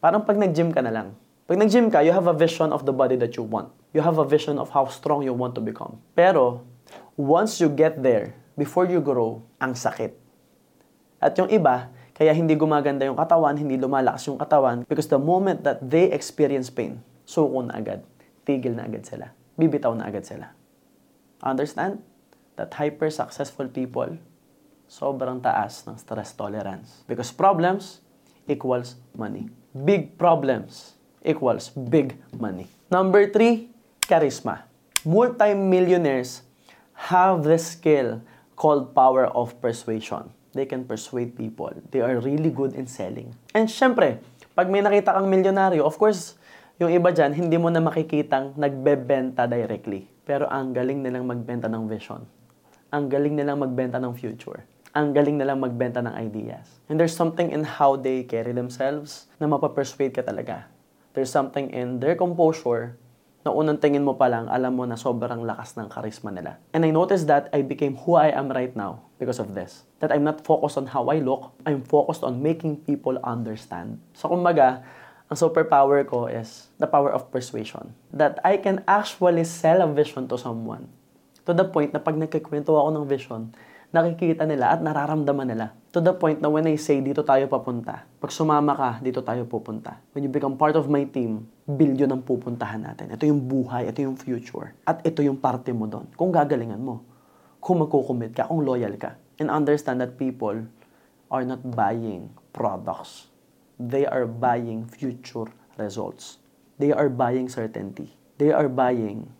Parang 0.00 0.24
pag 0.24 0.40
nag-gym 0.40 0.72
ka 0.72 0.80
na 0.80 0.88
lang, 0.88 1.12
pag 1.44 1.60
nag-gym 1.60 1.92
ka, 1.92 2.00
you 2.00 2.08
have 2.08 2.24
a 2.24 2.32
vision 2.32 2.72
of 2.72 2.88
the 2.88 2.94
body 2.94 3.20
that 3.20 3.36
you 3.36 3.44
want. 3.44 3.68
You 3.92 4.00
have 4.00 4.16
a 4.16 4.24
vision 4.24 4.56
of 4.56 4.72
how 4.72 4.88
strong 4.88 5.20
you 5.26 5.36
want 5.36 5.52
to 5.58 5.62
become. 5.62 6.00
Pero, 6.16 6.64
once 7.20 7.60
you 7.60 7.68
get 7.68 8.00
there, 8.00 8.32
before 8.56 8.88
you 8.88 9.04
grow, 9.04 9.44
ang 9.60 9.76
sakit. 9.76 10.14
At 11.20 11.36
yung 11.36 11.52
iba, 11.52 11.92
kaya 12.16 12.32
hindi 12.32 12.56
gumaganda 12.56 13.04
yung 13.04 13.18
katawan, 13.18 13.56
hindi 13.58 13.76
lumalakas 13.76 14.24
yung 14.30 14.40
katawan, 14.40 14.88
because 14.88 15.10
the 15.10 15.20
moment 15.20 15.66
that 15.66 15.82
they 15.84 16.08
experience 16.14 16.72
pain, 16.72 17.02
suko 17.28 17.60
na 17.66 17.76
agad. 17.76 18.00
Tigil 18.48 18.72
na 18.72 18.88
agad 18.88 19.04
sila. 19.04 19.36
Bibitaw 19.56 19.94
na 19.96 20.06
agad 20.06 20.26
sila. 20.26 20.52
Understand? 21.42 22.02
That 22.60 22.74
hyper-successful 22.76 23.72
people, 23.72 24.20
sobrang 24.84 25.40
taas 25.40 25.86
ng 25.88 25.96
stress 25.96 26.36
tolerance. 26.36 27.06
Because 27.08 27.32
problems 27.32 28.04
equals 28.44 29.00
money. 29.16 29.48
Big 29.72 30.18
problems 30.20 30.98
equals 31.24 31.72
big 31.72 32.18
money. 32.36 32.68
Number 32.92 33.30
three, 33.30 33.72
charisma. 34.04 34.68
Multi-millionaires 35.06 36.44
have 37.08 37.46
this 37.46 37.78
skill 37.78 38.20
called 38.58 38.92
power 38.92 39.24
of 39.32 39.56
persuasion. 39.64 40.28
they 40.52 40.66
can 40.66 40.84
persuade 40.84 41.36
people. 41.36 41.70
They 41.90 42.00
are 42.00 42.18
really 42.18 42.50
good 42.50 42.74
in 42.74 42.86
selling. 42.86 43.34
And 43.54 43.70
syempre, 43.70 44.18
pag 44.54 44.66
may 44.70 44.82
nakita 44.82 45.14
kang 45.14 45.30
milyonaryo, 45.30 45.86
of 45.86 45.94
course, 45.98 46.34
yung 46.80 46.88
iba 46.88 47.12
dyan, 47.12 47.36
hindi 47.36 47.60
mo 47.60 47.68
na 47.68 47.84
makikitang 47.84 48.56
nagbebenta 48.56 49.44
directly. 49.44 50.08
Pero 50.24 50.48
ang 50.48 50.72
galing 50.72 51.04
nilang 51.04 51.28
magbenta 51.28 51.68
ng 51.68 51.84
vision. 51.84 52.24
Ang 52.88 53.12
galing 53.12 53.36
nilang 53.36 53.60
magbenta 53.60 54.00
ng 54.00 54.16
future. 54.16 54.64
Ang 54.96 55.12
galing 55.12 55.36
nilang 55.36 55.60
magbenta 55.60 56.00
ng 56.00 56.16
ideas. 56.16 56.80
And 56.88 56.96
there's 56.96 57.12
something 57.12 57.52
in 57.52 57.68
how 57.68 58.00
they 58.00 58.24
carry 58.24 58.56
themselves 58.56 59.28
na 59.36 59.44
mapapersuade 59.44 60.16
ka 60.16 60.24
talaga. 60.24 60.72
There's 61.12 61.28
something 61.28 61.68
in 61.68 62.00
their 62.00 62.16
composure 62.16 62.96
na 63.44 63.52
unang 63.52 63.76
tingin 63.76 64.00
mo 64.00 64.16
pa 64.16 64.32
lang, 64.32 64.48
alam 64.48 64.72
mo 64.72 64.88
na 64.88 64.96
sobrang 64.96 65.44
lakas 65.44 65.76
ng 65.76 65.88
charisma 65.92 66.32
nila. 66.32 66.56
And 66.72 66.88
I 66.88 66.92
noticed 66.92 67.28
that 67.28 67.52
I 67.52 67.60
became 67.60 68.00
who 68.08 68.16
I 68.16 68.32
am 68.32 68.48
right 68.48 68.72
now 68.72 69.04
because 69.20 69.36
of 69.36 69.52
this. 69.52 69.84
That 70.00 70.16
I'm 70.16 70.24
not 70.24 70.44
focused 70.48 70.80
on 70.80 70.88
how 70.88 71.12
I 71.12 71.20
look, 71.20 71.52
I'm 71.68 71.84
focused 71.84 72.24
on 72.24 72.40
making 72.40 72.88
people 72.88 73.20
understand. 73.20 74.00
So 74.16 74.32
kumbaga, 74.32 74.80
ang 75.30 75.38
superpower 75.38 76.02
ko 76.10 76.26
is 76.26 76.74
the 76.82 76.90
power 76.90 77.14
of 77.14 77.30
persuasion. 77.30 77.94
That 78.10 78.42
I 78.42 78.58
can 78.58 78.82
actually 78.90 79.46
sell 79.46 79.78
a 79.78 79.86
vision 79.86 80.26
to 80.26 80.34
someone. 80.34 80.90
To 81.46 81.54
the 81.54 81.62
point 81.62 81.94
na 81.94 82.02
pag 82.02 82.18
nagkikwento 82.18 82.74
ako 82.74 82.90
ng 82.98 83.06
vision, 83.06 83.54
nakikita 83.94 84.42
nila 84.42 84.74
at 84.74 84.82
nararamdaman 84.82 85.54
nila. 85.54 85.70
To 85.94 86.02
the 86.02 86.10
point 86.10 86.42
na 86.42 86.50
when 86.50 86.66
I 86.66 86.74
say, 86.74 86.98
dito 86.98 87.22
tayo 87.22 87.46
papunta, 87.46 88.10
pag 88.18 88.34
sumama 88.34 88.74
ka, 88.74 88.90
dito 88.98 89.22
tayo 89.22 89.46
pupunta. 89.46 90.02
When 90.18 90.26
you 90.26 90.30
become 90.34 90.58
part 90.58 90.74
of 90.74 90.90
my 90.90 91.06
team, 91.06 91.46
bilyon 91.62 92.10
ang 92.10 92.26
pupuntahan 92.26 92.82
natin. 92.82 93.14
Ito 93.14 93.22
yung 93.30 93.46
buhay, 93.46 93.86
ito 93.86 94.02
yung 94.02 94.18
future. 94.18 94.74
At 94.82 94.98
ito 95.06 95.22
yung 95.22 95.38
parte 95.38 95.70
mo 95.70 95.86
doon. 95.86 96.10
Kung 96.18 96.34
gagalingan 96.34 96.82
mo. 96.82 97.06
Kung 97.62 97.86
magkukumit 97.86 98.34
ka, 98.34 98.50
kung 98.50 98.66
loyal 98.66 98.98
ka. 98.98 99.14
And 99.38 99.46
understand 99.46 100.02
that 100.02 100.18
people 100.18 100.66
are 101.30 101.46
not 101.46 101.62
buying 101.62 102.34
products. 102.50 103.29
They 103.80 104.04
are 104.04 104.28
buying 104.28 104.84
future 104.84 105.48
results. 105.80 106.36
They 106.76 106.92
are 106.92 107.08
buying 107.08 107.48
certainty. 107.48 108.12
They 108.36 108.52
are 108.52 108.68
buying 108.68 109.32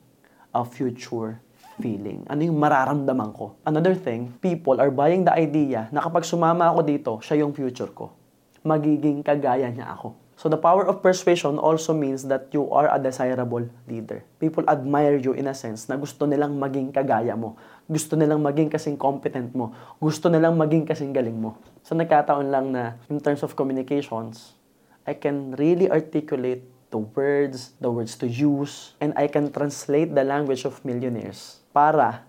a 0.57 0.65
future 0.65 1.45
feeling? 1.81 2.25
Ano 2.29 2.45
yung 2.45 2.57
mararamdaman 2.61 3.37
ko? 3.37 3.57
Another 3.65 3.93
thing, 3.93 4.33
people 4.41 4.81
are 4.81 4.93
buying 4.93 5.25
the 5.25 5.33
idea 5.37 5.89
na 5.93 6.05
kapag 6.05 6.25
sumama 6.25 6.73
ako 6.73 6.81
dito, 6.85 7.13
siya 7.25 7.45
yung 7.45 7.53
future 7.57 7.93
ko. 7.93 8.13
Magiging 8.65 9.25
kagaya 9.25 9.69
niya 9.73 9.93
ako. 9.93 10.17
So 10.41 10.49
the 10.49 10.57
power 10.57 10.89
of 10.89 11.05
persuasion 11.05 11.61
also 11.61 11.93
means 11.93 12.25
that 12.33 12.49
you 12.57 12.65
are 12.73 12.89
a 12.89 12.97
desirable 12.97 13.61
leader. 13.85 14.25
People 14.41 14.65
admire 14.73 15.21
you 15.21 15.37
in 15.37 15.45
a 15.45 15.53
sense 15.53 15.85
na 15.85 16.01
gusto 16.01 16.25
nilang 16.25 16.57
maging 16.57 16.97
kagaya 16.97 17.37
mo. 17.37 17.61
Gusto 17.85 18.17
nilang 18.17 18.41
maging 18.41 18.73
kasing 18.73 18.97
competent 18.97 19.53
mo. 19.53 19.77
Gusto 20.01 20.33
nilang 20.33 20.57
maging 20.57 20.89
kasing 20.89 21.13
galing 21.13 21.37
mo. 21.37 21.61
So 21.85 21.93
nagkataon 21.93 22.49
lang 22.49 22.73
na 22.73 22.97
in 23.13 23.21
terms 23.21 23.45
of 23.45 23.53
communications, 23.53 24.57
I 25.05 25.13
can 25.13 25.53
really 25.61 25.93
articulate 25.93 26.65
the 26.89 27.05
words, 27.05 27.77
the 27.77 27.93
words 27.93 28.17
to 28.25 28.27
use, 28.27 28.97
and 28.97 29.13
I 29.21 29.29
can 29.29 29.53
translate 29.53 30.17
the 30.17 30.25
language 30.25 30.65
of 30.65 30.81
millionaires 30.89 31.61
para 31.77 32.25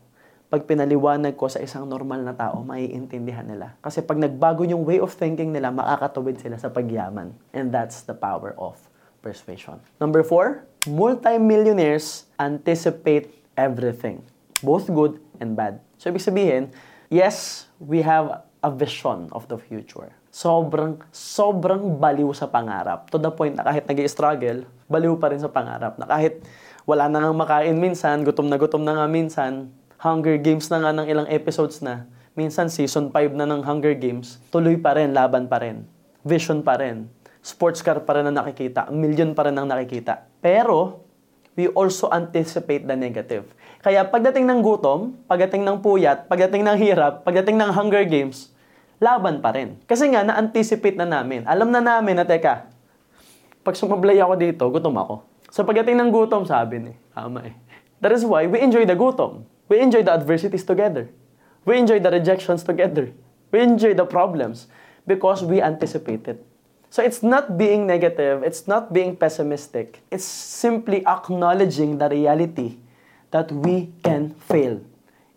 pag 0.52 0.68
pinaliwanag 0.68 1.40
ko 1.40 1.48
sa 1.48 1.64
isang 1.64 1.88
normal 1.88 2.28
na 2.28 2.36
tao, 2.36 2.60
maiintindihan 2.60 3.48
nila. 3.48 3.80
Kasi 3.80 4.04
pag 4.04 4.20
nagbago 4.20 4.68
yung 4.68 4.84
way 4.84 5.00
of 5.00 5.16
thinking 5.16 5.56
nila, 5.56 5.72
makakatuwid 5.72 6.44
sila 6.44 6.60
sa 6.60 6.68
pagyaman. 6.68 7.32
And 7.56 7.72
that's 7.72 8.04
the 8.04 8.12
power 8.12 8.52
of 8.60 8.76
persuasion. 9.24 9.80
Number 9.96 10.28
four, 10.28 10.68
multimillionaires 10.92 12.28
anticipate 12.36 13.32
everything. 13.56 14.28
Both 14.60 14.92
good 14.92 15.24
and 15.40 15.56
bad. 15.56 15.80
So, 15.96 16.12
ibig 16.12 16.20
sabihin, 16.20 16.76
yes, 17.08 17.72
we 17.80 18.04
have 18.04 18.44
a 18.60 18.68
vision 18.68 19.32
of 19.32 19.48
the 19.48 19.56
future. 19.56 20.12
Sobrang, 20.36 21.00
sobrang 21.16 21.96
baliw 21.96 22.28
sa 22.36 22.52
pangarap. 22.52 23.08
To 23.08 23.16
the 23.16 23.32
point 23.32 23.56
na 23.56 23.64
kahit 23.64 23.88
nag 23.88 24.04
struggle 24.12 24.68
baliw 24.92 25.16
pa 25.16 25.32
rin 25.32 25.40
sa 25.40 25.48
pangarap. 25.48 25.96
Na 25.96 26.12
kahit 26.12 26.44
wala 26.84 27.08
na 27.08 27.24
nga 27.24 27.32
makain 27.32 27.80
minsan, 27.80 28.28
gutom 28.28 28.52
na 28.52 28.60
gutom 28.60 28.84
na 28.84 29.00
nga 29.00 29.08
minsan, 29.08 29.72
Hunger 30.02 30.42
Games 30.42 30.66
na 30.74 30.82
nga 30.82 30.90
ng 30.98 31.06
ilang 31.06 31.30
episodes 31.30 31.78
na, 31.78 32.10
minsan 32.34 32.74
season 32.74 33.14
5 33.14 33.38
na 33.38 33.46
ng 33.46 33.62
Hunger 33.62 33.94
Games, 33.94 34.42
tuloy 34.50 34.74
pa 34.74 34.98
rin, 34.98 35.14
laban 35.14 35.46
pa 35.46 35.62
rin, 35.62 35.86
vision 36.26 36.66
pa 36.66 36.74
rin, 36.82 37.06
sports 37.46 37.86
car 37.86 38.02
pa 38.02 38.18
rin 38.18 38.26
ang 38.26 38.34
nakikita, 38.34 38.90
million 38.90 39.38
pa 39.38 39.46
rin 39.46 39.54
ang 39.54 39.70
nakikita. 39.70 40.26
Pero, 40.42 41.06
we 41.54 41.70
also 41.78 42.10
anticipate 42.10 42.90
the 42.90 42.98
negative. 42.98 43.46
Kaya 43.86 44.02
pagdating 44.10 44.50
ng 44.50 44.66
gutom, 44.66 45.22
pagdating 45.30 45.62
ng 45.70 45.86
puyat, 45.86 46.26
pagdating 46.26 46.66
ng 46.66 46.78
hirap, 46.82 47.22
pagdating 47.22 47.62
ng 47.62 47.70
Hunger 47.70 48.02
Games, 48.02 48.50
laban 48.98 49.38
pa 49.38 49.54
rin. 49.54 49.78
Kasi 49.86 50.10
nga, 50.10 50.26
na-anticipate 50.26 50.98
na 50.98 51.06
namin. 51.06 51.46
Alam 51.46 51.70
na 51.70 51.78
namin 51.78 52.18
na, 52.18 52.26
teka, 52.26 52.74
pag 53.62 53.78
sumablay 53.78 54.18
ako 54.18 54.34
dito, 54.34 54.66
gutom 54.66 54.98
ako. 54.98 55.16
So 55.54 55.62
pagdating 55.62 55.94
ng 56.02 56.10
gutom, 56.10 56.50
sabi 56.50 56.90
ni, 56.90 56.94
tama 57.14 57.46
eh. 57.46 57.54
That 58.02 58.18
is 58.18 58.26
why 58.26 58.50
we 58.50 58.66
enjoy 58.66 58.90
the 58.90 58.98
gutom. 58.98 59.46
We 59.72 59.80
enjoy 59.80 60.04
the 60.04 60.12
adversities 60.12 60.68
together. 60.68 61.08
We 61.64 61.80
enjoy 61.80 62.04
the 62.04 62.12
rejections 62.12 62.60
together. 62.60 63.16
We 63.56 63.64
enjoy 63.64 63.96
the 63.96 64.04
problems 64.04 64.68
because 65.08 65.48
we 65.48 65.64
anticipate 65.64 66.28
it. 66.28 66.44
So 66.92 67.00
it's 67.00 67.24
not 67.24 67.56
being 67.56 67.88
negative, 67.88 68.44
it's 68.44 68.68
not 68.68 68.92
being 68.92 69.16
pessimistic. 69.16 70.04
It's 70.12 70.28
simply 70.28 71.08
acknowledging 71.08 72.04
the 72.04 72.10
reality 72.12 72.84
that 73.32 73.48
we 73.48 73.96
can 74.04 74.36
fail 74.36 74.84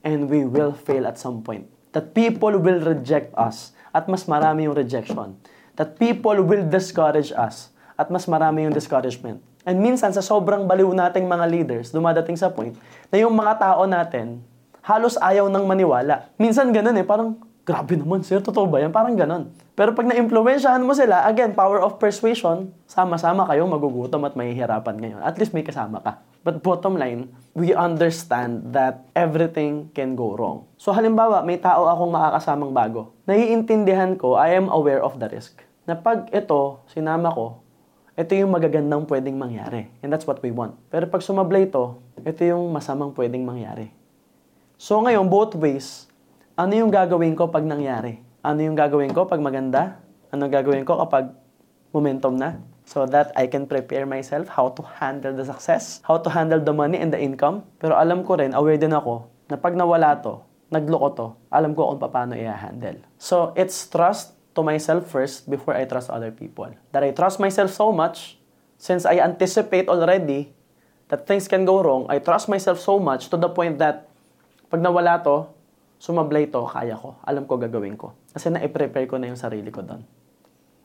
and 0.02 0.28
we 0.28 0.42
will 0.42 0.72
fail 0.74 1.06
at 1.06 1.16
some 1.16 1.46
point. 1.46 1.70
That 1.92 2.10
people 2.12 2.58
will 2.58 2.82
reject 2.82 3.30
us 3.38 3.70
at 3.94 4.10
mas 4.10 4.26
marami 4.26 4.66
yung 4.66 4.74
rejection. 4.74 5.38
That 5.78 5.94
people 5.94 6.42
will 6.42 6.66
discourage 6.66 7.30
us 7.30 7.70
at 7.94 8.10
mas 8.10 8.26
marami 8.26 8.66
yung 8.66 8.74
discouragement. 8.74 9.38
And 9.64 9.80
minsan, 9.80 10.12
sa 10.12 10.20
sobrang 10.20 10.68
baliw 10.68 10.92
nating 10.92 11.24
mga 11.24 11.46
leaders, 11.48 11.88
dumadating 11.88 12.36
sa 12.36 12.52
point 12.52 12.76
na 13.08 13.16
yung 13.16 13.32
mga 13.32 13.56
tao 13.56 13.88
natin, 13.88 14.44
halos 14.84 15.16
ayaw 15.16 15.48
nang 15.48 15.64
maniwala. 15.64 16.28
Minsan 16.36 16.68
ganun 16.68 17.00
eh, 17.00 17.04
parang, 17.04 17.40
grabe 17.64 17.96
naman 17.96 18.20
sir, 18.20 18.44
totoo 18.44 18.68
ba 18.68 18.84
yan? 18.84 18.92
Parang 18.92 19.16
ganun. 19.16 19.48
Pero 19.72 19.96
pag 19.96 20.04
na-impluensyahan 20.04 20.84
mo 20.84 20.92
sila, 20.92 21.24
again, 21.24 21.56
power 21.56 21.80
of 21.80 21.96
persuasion, 21.96 22.76
sama-sama 22.84 23.48
kayong 23.48 23.72
magugutom 23.72 24.28
at 24.28 24.36
mahihirapan 24.36 25.00
ngayon. 25.00 25.20
At 25.24 25.40
least 25.40 25.56
may 25.56 25.64
kasama 25.64 26.04
ka. 26.04 26.20
But 26.44 26.60
bottom 26.60 27.00
line, 27.00 27.32
we 27.56 27.72
understand 27.72 28.76
that 28.76 29.08
everything 29.16 29.88
can 29.96 30.12
go 30.12 30.36
wrong. 30.36 30.68
So 30.76 30.92
halimbawa, 30.92 31.40
may 31.40 31.56
tao 31.56 31.88
akong 31.88 32.12
makakasamang 32.12 32.76
bago. 32.76 33.16
Naiintindihan 33.24 34.20
ko, 34.20 34.36
I 34.36 34.60
am 34.60 34.68
aware 34.68 35.00
of 35.00 35.16
the 35.16 35.32
risk. 35.32 35.64
Na 35.88 35.96
pag 35.96 36.28
ito, 36.36 36.84
sinama 36.92 37.32
ko, 37.32 37.63
ito 38.14 38.30
yung 38.38 38.54
magagandang 38.54 39.10
pwedeng 39.10 39.34
mangyari. 39.34 39.90
And 39.98 40.06
that's 40.14 40.22
what 40.22 40.38
we 40.38 40.54
want. 40.54 40.78
Pero 40.86 41.10
pag 41.10 41.18
sumablay 41.18 41.66
ito, 41.66 41.98
ito 42.22 42.40
yung 42.46 42.70
masamang 42.70 43.10
pwedeng 43.10 43.42
mangyari. 43.42 43.90
So 44.78 45.02
ngayon, 45.02 45.26
both 45.26 45.58
ways, 45.58 46.06
ano 46.54 46.78
yung 46.78 46.94
gagawin 46.94 47.34
ko 47.34 47.50
pag 47.50 47.66
nangyari? 47.66 48.22
Ano 48.38 48.62
yung 48.62 48.78
gagawin 48.78 49.10
ko 49.10 49.26
pag 49.26 49.42
maganda? 49.42 49.98
Ano 50.30 50.46
gagawin 50.46 50.86
ko 50.86 50.94
kapag 51.02 51.34
momentum 51.90 52.38
na? 52.38 52.62
So 52.86 53.02
that 53.02 53.34
I 53.34 53.50
can 53.50 53.66
prepare 53.66 54.06
myself 54.06 54.46
how 54.46 54.70
to 54.78 54.82
handle 55.02 55.34
the 55.34 55.42
success, 55.42 55.98
how 56.06 56.20
to 56.22 56.30
handle 56.30 56.62
the 56.62 56.70
money 56.70 57.02
and 57.02 57.10
the 57.10 57.18
income. 57.18 57.66
Pero 57.82 57.98
alam 57.98 58.22
ko 58.22 58.38
rin, 58.38 58.54
aware 58.54 58.78
din 58.78 58.94
ako, 58.94 59.26
na 59.50 59.58
pag 59.58 59.74
nawala 59.74 60.22
to, 60.22 60.38
nagloko 60.70 61.08
to, 61.18 61.26
alam 61.50 61.74
ko 61.74 61.90
kung 61.90 61.98
paano 61.98 62.38
i-handle. 62.38 63.02
So 63.18 63.50
it's 63.58 63.90
trust 63.90 64.33
to 64.54 64.62
myself 64.62 65.10
first 65.10 65.50
before 65.50 65.74
I 65.74 65.84
trust 65.84 66.08
other 66.10 66.30
people. 66.30 66.70
That 66.94 67.02
I 67.02 67.10
trust 67.10 67.42
myself 67.42 67.74
so 67.74 67.90
much, 67.90 68.38
since 68.78 69.04
I 69.04 69.18
anticipate 69.18 69.90
already 69.90 70.54
that 71.10 71.26
things 71.26 71.46
can 71.46 71.66
go 71.66 71.82
wrong, 71.82 72.06
I 72.08 72.18
trust 72.18 72.48
myself 72.48 72.80
so 72.80 72.98
much 72.98 73.28
to 73.30 73.36
the 73.36 73.50
point 73.50 73.78
that 73.78 74.08
pag 74.70 74.80
nawala 74.80 75.22
to, 75.26 75.50
sumablay 76.02 76.50
to, 76.50 76.66
kaya 76.66 76.98
ko. 76.98 77.18
Alam 77.26 77.46
ko 77.46 77.58
gagawin 77.58 77.98
ko. 77.98 78.14
Kasi 78.34 78.50
na-prepare 78.50 79.06
ko 79.06 79.18
na 79.18 79.30
yung 79.30 79.38
sarili 79.38 79.70
ko 79.70 79.82
doon. 79.82 80.02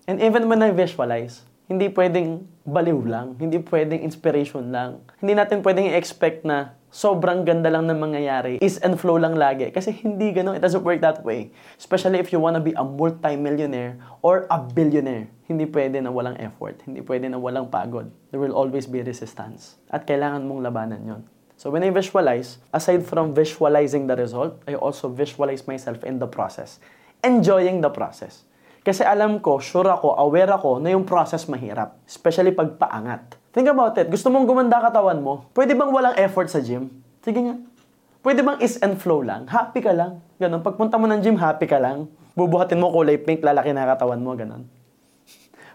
And 0.10 0.18
even 0.22 0.50
when 0.50 0.62
I 0.66 0.74
visualize, 0.74 1.46
hindi 1.70 1.86
pwedeng 1.94 2.50
baliw 2.66 3.06
lang, 3.06 3.38
hindi 3.38 3.62
pwedeng 3.62 4.02
inspiration 4.02 4.74
lang. 4.74 5.06
Hindi 5.22 5.38
natin 5.38 5.62
pwedeng 5.62 5.86
i-expect 5.86 6.42
na 6.42 6.74
sobrang 6.90 7.46
ganda 7.46 7.70
lang 7.70 7.86
ng 7.86 7.98
mangyayari, 7.98 8.58
is 8.60 8.82
and 8.82 8.98
flow 8.98 9.18
lang 9.18 9.38
lagi. 9.38 9.70
Kasi 9.70 9.94
hindi 9.94 10.34
ganun. 10.34 10.58
It 10.58 10.62
doesn't 10.62 10.86
work 10.86 11.02
that 11.02 11.22
way. 11.22 11.54
Especially 11.78 12.18
if 12.18 12.34
you 12.34 12.42
wanna 12.42 12.62
be 12.62 12.74
a 12.78 12.86
multi-millionaire 12.86 13.98
or 14.22 14.50
a 14.50 14.58
billionaire. 14.62 15.30
Hindi 15.50 15.66
pwede 15.70 16.02
na 16.02 16.14
walang 16.14 16.38
effort. 16.38 16.82
Hindi 16.86 17.02
pwede 17.02 17.30
na 17.30 17.42
walang 17.42 17.70
pagod. 17.74 18.10
There 18.30 18.42
will 18.42 18.54
always 18.54 18.86
be 18.86 19.02
resistance. 19.02 19.82
At 19.90 20.06
kailangan 20.06 20.46
mong 20.46 20.62
labanan 20.62 21.02
yon. 21.06 21.22
So 21.60 21.68
when 21.74 21.84
I 21.84 21.92
visualize, 21.92 22.62
aside 22.72 23.04
from 23.04 23.34
visualizing 23.36 24.08
the 24.08 24.16
result, 24.16 24.62
I 24.64 24.78
also 24.80 25.10
visualize 25.10 25.66
myself 25.66 26.06
in 26.06 26.22
the 26.22 26.30
process. 26.30 26.80
Enjoying 27.20 27.82
the 27.82 27.92
process. 27.92 28.48
Kasi 28.80 29.04
alam 29.04 29.44
ko, 29.44 29.60
sure 29.60 29.90
ako, 29.90 30.16
aware 30.16 30.48
ako 30.48 30.80
na 30.80 30.96
yung 30.96 31.04
process 31.04 31.50
mahirap. 31.52 32.00
Especially 32.08 32.56
pag 32.56 32.80
paangat. 32.80 33.39
Think 33.50 33.66
about 33.66 33.98
it. 33.98 34.08
Gusto 34.14 34.30
mong 34.30 34.46
gumanda 34.46 34.78
katawan 34.78 35.18
mo? 35.20 35.50
Pwede 35.58 35.74
bang 35.74 35.90
walang 35.90 36.14
effort 36.22 36.54
sa 36.54 36.62
gym? 36.62 36.94
Sige 37.26 37.42
nga. 37.42 37.58
Pwede 38.22 38.46
bang 38.46 38.62
is 38.62 38.78
and 38.84 39.02
flow 39.02 39.26
lang? 39.26 39.50
Happy 39.50 39.82
ka 39.82 39.90
lang. 39.90 40.22
Ganun. 40.38 40.62
Pagpunta 40.62 41.02
mo 41.02 41.10
ng 41.10 41.18
gym, 41.24 41.34
happy 41.40 41.66
ka 41.66 41.82
lang. 41.82 42.06
Bubuhatin 42.38 42.78
mo 42.78 42.94
kulay 42.94 43.18
pink, 43.18 43.42
lalaki 43.42 43.74
na 43.74 43.90
katawan 43.90 44.22
mo, 44.22 44.32
ganon. 44.38 44.64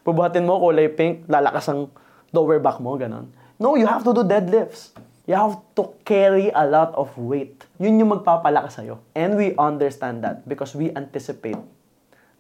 Bubuhatin 0.07 0.47
mo 0.47 0.62
kulay 0.62 0.87
pink, 0.88 1.26
lalakas 1.26 1.66
ang 1.69 1.90
lower 2.31 2.62
back 2.62 2.78
mo, 2.78 2.95
ganon. 2.95 3.28
No, 3.59 3.75
you 3.75 3.85
have 3.85 4.07
to 4.07 4.14
do 4.14 4.23
deadlifts. 4.23 4.95
You 5.25 5.35
have 5.35 5.61
to 5.75 5.97
carry 6.04 6.52
a 6.52 6.69
lot 6.69 6.93
of 6.95 7.11
weight. 7.16 7.64
Yun 7.81 7.97
yung 7.97 8.12
magpapalakas 8.12 8.76
sa'yo. 8.81 9.00
And 9.16 9.40
we 9.40 9.57
understand 9.57 10.21
that 10.21 10.45
because 10.45 10.76
we 10.76 10.93
anticipate 10.93 11.59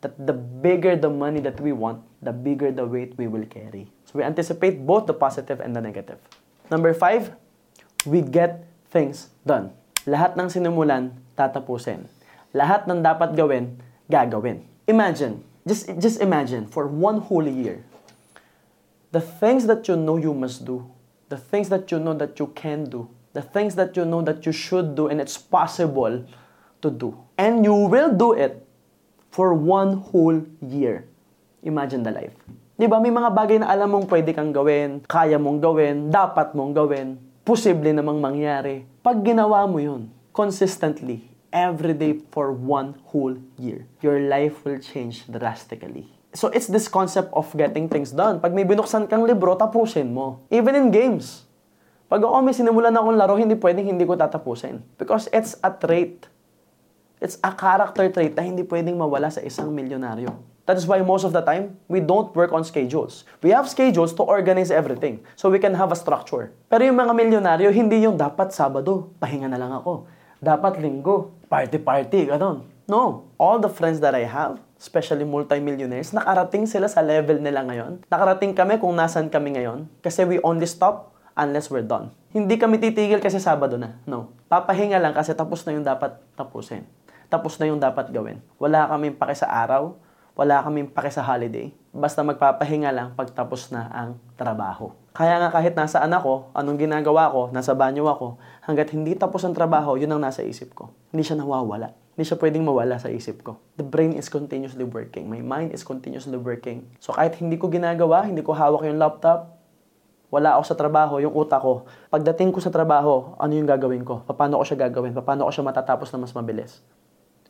that 0.04 0.12
the 0.20 0.36
bigger 0.36 0.92
the 0.92 1.08
money 1.08 1.40
that 1.40 1.56
we 1.58 1.72
want, 1.72 2.04
the 2.20 2.32
bigger 2.32 2.68
the 2.68 2.84
weight 2.84 3.16
we 3.16 3.24
will 3.24 3.48
carry. 3.48 3.88
We 4.14 4.22
anticipate 4.22 4.86
both 4.86 5.10
the 5.10 5.12
positive 5.12 5.58
and 5.58 5.74
the 5.74 5.82
negative. 5.82 6.22
Number 6.70 6.94
five, 6.94 7.34
we 8.06 8.22
get 8.22 8.64
things 8.88 9.34
done. 9.42 9.74
Lahat 10.06 10.38
ng 10.38 10.46
sinumulan, 10.46 11.10
tatapusin. 11.34 12.06
Lahat 12.54 12.86
ng 12.86 13.02
dapat 13.02 13.34
gawin, 13.34 13.74
gagawin. 14.06 14.62
Imagine, 14.86 15.42
just, 15.66 15.90
just 15.98 16.22
imagine, 16.22 16.70
for 16.70 16.86
one 16.86 17.18
whole 17.26 17.42
year, 17.42 17.82
the 19.10 19.20
things 19.20 19.66
that 19.66 19.88
you 19.90 19.98
know 19.98 20.16
you 20.16 20.32
must 20.32 20.62
do, 20.62 20.86
the 21.28 21.36
things 21.36 21.68
that 21.68 21.90
you 21.90 21.98
know 21.98 22.14
that 22.14 22.38
you 22.38 22.46
can 22.54 22.86
do, 22.86 23.10
the 23.34 23.42
things 23.42 23.74
that 23.74 23.96
you 23.98 24.04
know 24.06 24.22
that 24.22 24.46
you 24.46 24.52
should 24.52 24.94
do 24.94 25.08
and 25.10 25.20
it's 25.20 25.36
possible 25.36 26.22
to 26.82 26.90
do. 26.90 27.18
And 27.36 27.64
you 27.64 27.74
will 27.74 28.14
do 28.14 28.32
it 28.32 28.62
for 29.34 29.54
one 29.54 29.98
whole 29.98 30.46
year. 30.62 31.08
Imagine 31.62 32.04
the 32.04 32.12
life. 32.12 32.34
Di 32.74 32.90
ba? 32.90 32.98
May 32.98 33.14
mga 33.14 33.30
bagay 33.30 33.62
na 33.62 33.70
alam 33.70 33.86
mong 33.86 34.10
pwede 34.10 34.34
kang 34.34 34.50
gawin, 34.50 34.98
kaya 35.06 35.38
mong 35.38 35.62
gawin, 35.62 36.10
dapat 36.10 36.58
mong 36.58 36.74
gawin, 36.74 37.14
posible 37.46 37.86
namang 37.94 38.18
mangyari. 38.18 38.82
Pag 38.98 39.22
ginawa 39.22 39.62
mo 39.70 39.78
yun, 39.78 40.10
consistently, 40.34 41.22
every 41.54 41.94
day 41.94 42.18
for 42.34 42.50
one 42.50 42.98
whole 43.14 43.38
year, 43.62 43.86
your 44.02 44.18
life 44.26 44.66
will 44.66 44.82
change 44.82 45.22
drastically. 45.30 46.10
So 46.34 46.50
it's 46.50 46.66
this 46.66 46.90
concept 46.90 47.30
of 47.30 47.46
getting 47.54 47.86
things 47.86 48.10
done. 48.10 48.42
Pag 48.42 48.50
may 48.50 48.66
binuksan 48.66 49.06
kang 49.06 49.22
libro, 49.22 49.54
tapusin 49.54 50.10
mo. 50.10 50.42
Even 50.50 50.74
in 50.74 50.90
games. 50.90 51.46
Pag 52.10 52.26
ako 52.26 52.42
may 52.42 52.58
sinimulan 52.58 52.90
akong 52.90 53.14
laro, 53.14 53.38
hindi 53.38 53.54
pwedeng 53.54 53.86
hindi 53.86 54.02
ko 54.02 54.18
tatapusin. 54.18 54.82
Because 54.98 55.30
it's 55.30 55.54
a 55.62 55.70
trait. 55.70 56.26
It's 57.22 57.38
a 57.38 57.54
character 57.54 58.10
trait 58.10 58.34
na 58.34 58.42
hindi 58.42 58.66
pwedeng 58.66 58.98
mawala 58.98 59.30
sa 59.30 59.46
isang 59.46 59.70
milyonaryo. 59.70 60.53
That 60.64 60.80
is 60.80 60.88
why 60.88 61.04
most 61.04 61.28
of 61.28 61.36
the 61.36 61.44
time, 61.44 61.76
we 61.92 62.00
don't 62.00 62.32
work 62.32 62.48
on 62.56 62.64
schedules. 62.64 63.28
We 63.44 63.52
have 63.52 63.68
schedules 63.68 64.16
to 64.16 64.24
organize 64.24 64.72
everything 64.72 65.20
so 65.36 65.52
we 65.52 65.60
can 65.60 65.76
have 65.76 65.92
a 65.92 65.98
structure. 65.98 66.56
Pero 66.72 66.88
yung 66.88 66.96
mga 66.96 67.12
milyonaryo, 67.12 67.68
hindi 67.68 68.00
yung 68.00 68.16
dapat 68.16 68.48
Sabado, 68.48 69.12
pahinga 69.20 69.44
na 69.44 69.60
lang 69.60 69.76
ako. 69.76 70.08
Dapat 70.40 70.80
linggo, 70.80 71.36
party-party, 71.52 72.32
ganon. 72.32 72.64
No. 72.88 73.28
All 73.36 73.60
the 73.60 73.68
friends 73.68 74.00
that 74.00 74.16
I 74.16 74.24
have, 74.24 74.56
especially 74.80 75.28
multimillionaires, 75.28 76.16
nakarating 76.16 76.64
sila 76.64 76.88
sa 76.88 77.04
level 77.04 77.44
nila 77.44 77.60
ngayon. 77.60 78.00
Nakarating 78.08 78.56
kami 78.56 78.80
kung 78.80 78.96
nasan 78.96 79.28
kami 79.28 79.60
ngayon 79.60 79.84
kasi 80.00 80.24
we 80.24 80.40
only 80.40 80.64
stop 80.64 81.12
unless 81.36 81.68
we're 81.68 81.84
done. 81.84 82.08
Hindi 82.32 82.56
kami 82.56 82.80
titigil 82.80 83.20
kasi 83.20 83.36
Sabado 83.36 83.76
na. 83.76 84.00
No. 84.08 84.32
Papahinga 84.48 84.96
lang 84.96 85.12
kasi 85.12 85.36
tapos 85.36 85.60
na 85.68 85.76
yung 85.76 85.84
dapat 85.84 86.16
tapusin. 86.40 86.88
Tapos 87.28 87.60
na 87.60 87.68
yung 87.68 87.80
dapat 87.80 88.08
gawin. 88.08 88.40
Wala 88.56 88.88
kaming 88.88 89.16
pake 89.16 89.36
sa 89.36 89.48
araw, 89.48 89.96
wala 90.34 90.62
kaming 90.66 90.90
pake 90.90 91.14
sa 91.14 91.22
holiday. 91.22 91.70
Basta 91.94 92.26
magpapahinga 92.26 92.90
lang 92.90 93.14
pagtapos 93.14 93.70
na 93.70 93.86
ang 93.94 94.18
trabaho. 94.34 94.90
Kaya 95.14 95.38
nga 95.38 95.54
kahit 95.54 95.78
nasaan 95.78 96.10
ako, 96.10 96.50
anong 96.58 96.74
ginagawa 96.74 97.30
ko, 97.30 97.54
nasa 97.54 97.70
banyo 97.70 98.02
ako, 98.10 98.34
hanggat 98.66 98.90
hindi 98.90 99.14
tapos 99.14 99.46
ang 99.46 99.54
trabaho, 99.54 99.94
yun 99.94 100.10
ang 100.10 100.18
nasa 100.18 100.42
isip 100.42 100.74
ko. 100.74 100.90
Hindi 101.14 101.22
siya 101.22 101.38
nawawala. 101.38 101.94
Hindi 102.18 102.26
siya 102.26 102.38
pwedeng 102.42 102.66
mawala 102.66 102.98
sa 102.98 103.10
isip 103.10 103.46
ko. 103.46 103.62
The 103.78 103.86
brain 103.86 104.14
is 104.18 104.26
continuously 104.26 104.82
working. 104.82 105.30
My 105.30 105.38
mind 105.38 105.70
is 105.70 105.86
continuously 105.86 106.38
working. 106.38 106.86
So 106.98 107.14
kahit 107.14 107.38
hindi 107.38 107.54
ko 107.54 107.70
ginagawa, 107.70 108.26
hindi 108.26 108.42
ko 108.42 108.54
hawak 108.54 108.86
yung 108.86 108.98
laptop, 108.98 109.54
wala 110.34 110.58
ako 110.58 110.62
sa 110.66 110.74
trabaho, 110.74 111.22
yung 111.22 111.30
utak 111.30 111.62
ko, 111.62 111.86
pagdating 112.10 112.50
ko 112.50 112.58
sa 112.58 112.74
trabaho, 112.74 113.38
ano 113.38 113.54
yung 113.54 113.70
gagawin 113.70 114.02
ko? 114.02 114.26
Paano 114.26 114.58
ko 114.58 114.66
siya 114.66 114.90
gagawin? 114.90 115.14
Paano 115.14 115.46
ko 115.46 115.50
siya 115.54 115.62
matatapos 115.62 116.10
na 116.10 116.26
mas 116.26 116.34
mabilis? 116.34 116.82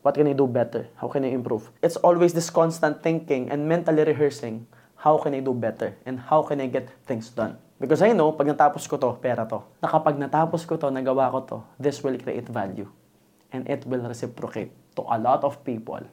What 0.05 0.21
can 0.21 0.29
I 0.29 0.37
do 0.37 0.45
better? 0.45 0.85
How 1.01 1.09
can 1.09 1.25
I 1.25 1.33
improve? 1.33 1.73
It's 1.81 1.97
always 1.97 2.37
this 2.37 2.53
constant 2.53 3.01
thinking 3.01 3.49
and 3.49 3.65
mentally 3.65 4.05
rehearsing 4.05 4.69
how 5.01 5.17
can 5.17 5.33
I 5.33 5.41
do 5.41 5.57
better 5.57 5.97
and 6.05 6.21
how 6.21 6.45
can 6.45 6.61
I 6.61 6.69
get 6.69 6.93
things 7.09 7.33
done. 7.33 7.57
Because 7.81 8.05
I 8.05 8.13
know, 8.13 8.37
pag 8.37 8.53
natapos 8.53 8.85
ko 8.85 9.01
to, 9.01 9.17
pera 9.17 9.49
to. 9.49 9.65
Na 9.81 9.89
kapag 9.89 10.21
natapos 10.21 10.69
ko 10.69 10.77
to, 10.77 10.93
nagawa 10.93 11.33
ko 11.33 11.41
to, 11.49 11.59
this 11.81 12.05
will 12.05 12.21
create 12.21 12.45
value. 12.53 12.85
And 13.49 13.65
it 13.65 13.89
will 13.89 14.05
reciprocate 14.05 14.77
to 15.01 15.09
a 15.09 15.17
lot 15.17 15.41
of 15.41 15.65
people. 15.65 16.05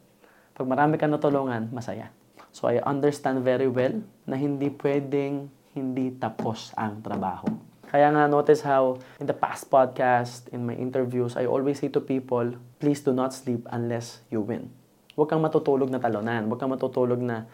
Pag 0.56 0.66
marami 0.72 0.96
ka 0.96 1.12
natulungan, 1.12 1.68
masaya. 1.76 2.16
So 2.56 2.72
I 2.72 2.80
understand 2.80 3.44
very 3.44 3.68
well 3.68 4.00
na 4.24 4.40
hindi 4.40 4.72
pwedeng 4.72 5.52
hindi 5.76 6.16
tapos 6.16 6.72
ang 6.80 7.04
trabaho. 7.04 7.71
Kaya 7.92 8.08
nga 8.16 8.24
notice 8.32 8.64
how 8.64 8.96
in 9.20 9.28
the 9.28 9.36
past 9.36 9.68
podcast, 9.68 10.48
in 10.56 10.64
my 10.64 10.72
interviews, 10.80 11.36
I 11.36 11.44
always 11.44 11.84
say 11.84 11.92
to 11.92 12.00
people, 12.00 12.56
please 12.80 13.04
do 13.04 13.12
not 13.12 13.36
sleep 13.36 13.68
unless 13.68 14.24
you 14.32 14.40
win. 14.40 14.72
Huwag 15.20 15.28
kang 15.28 15.44
matutulog 15.44 15.92
na 15.92 16.00
talunan. 16.00 16.48
Huwag 16.48 16.56
kang 16.56 16.72
matutulog 16.72 17.20
na 17.20 17.52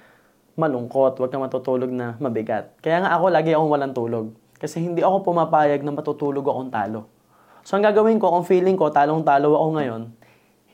malungkot, 0.53 1.17
huwag 1.17 1.33
kang 1.33 1.41
matutulog 1.41 1.89
na 1.89 2.13
mabigat. 2.21 2.77
Kaya 2.85 3.01
nga 3.01 3.17
ako, 3.17 3.33
lagi 3.33 3.57
akong 3.57 3.71
walang 3.73 3.97
tulog. 3.97 4.29
Kasi 4.61 4.77
hindi 4.77 5.01
ako 5.01 5.25
pumapayag 5.25 5.81
na 5.81 5.89
matutulog 5.89 6.45
akong 6.45 6.69
talo. 6.69 7.09
So 7.65 7.73
ang 7.73 7.89
gagawin 7.89 8.21
ko, 8.21 8.29
kung 8.29 8.45
feeling 8.45 8.77
ko 8.77 8.93
talong-talo 8.93 9.57
ako 9.57 9.67
ngayon, 9.73 10.01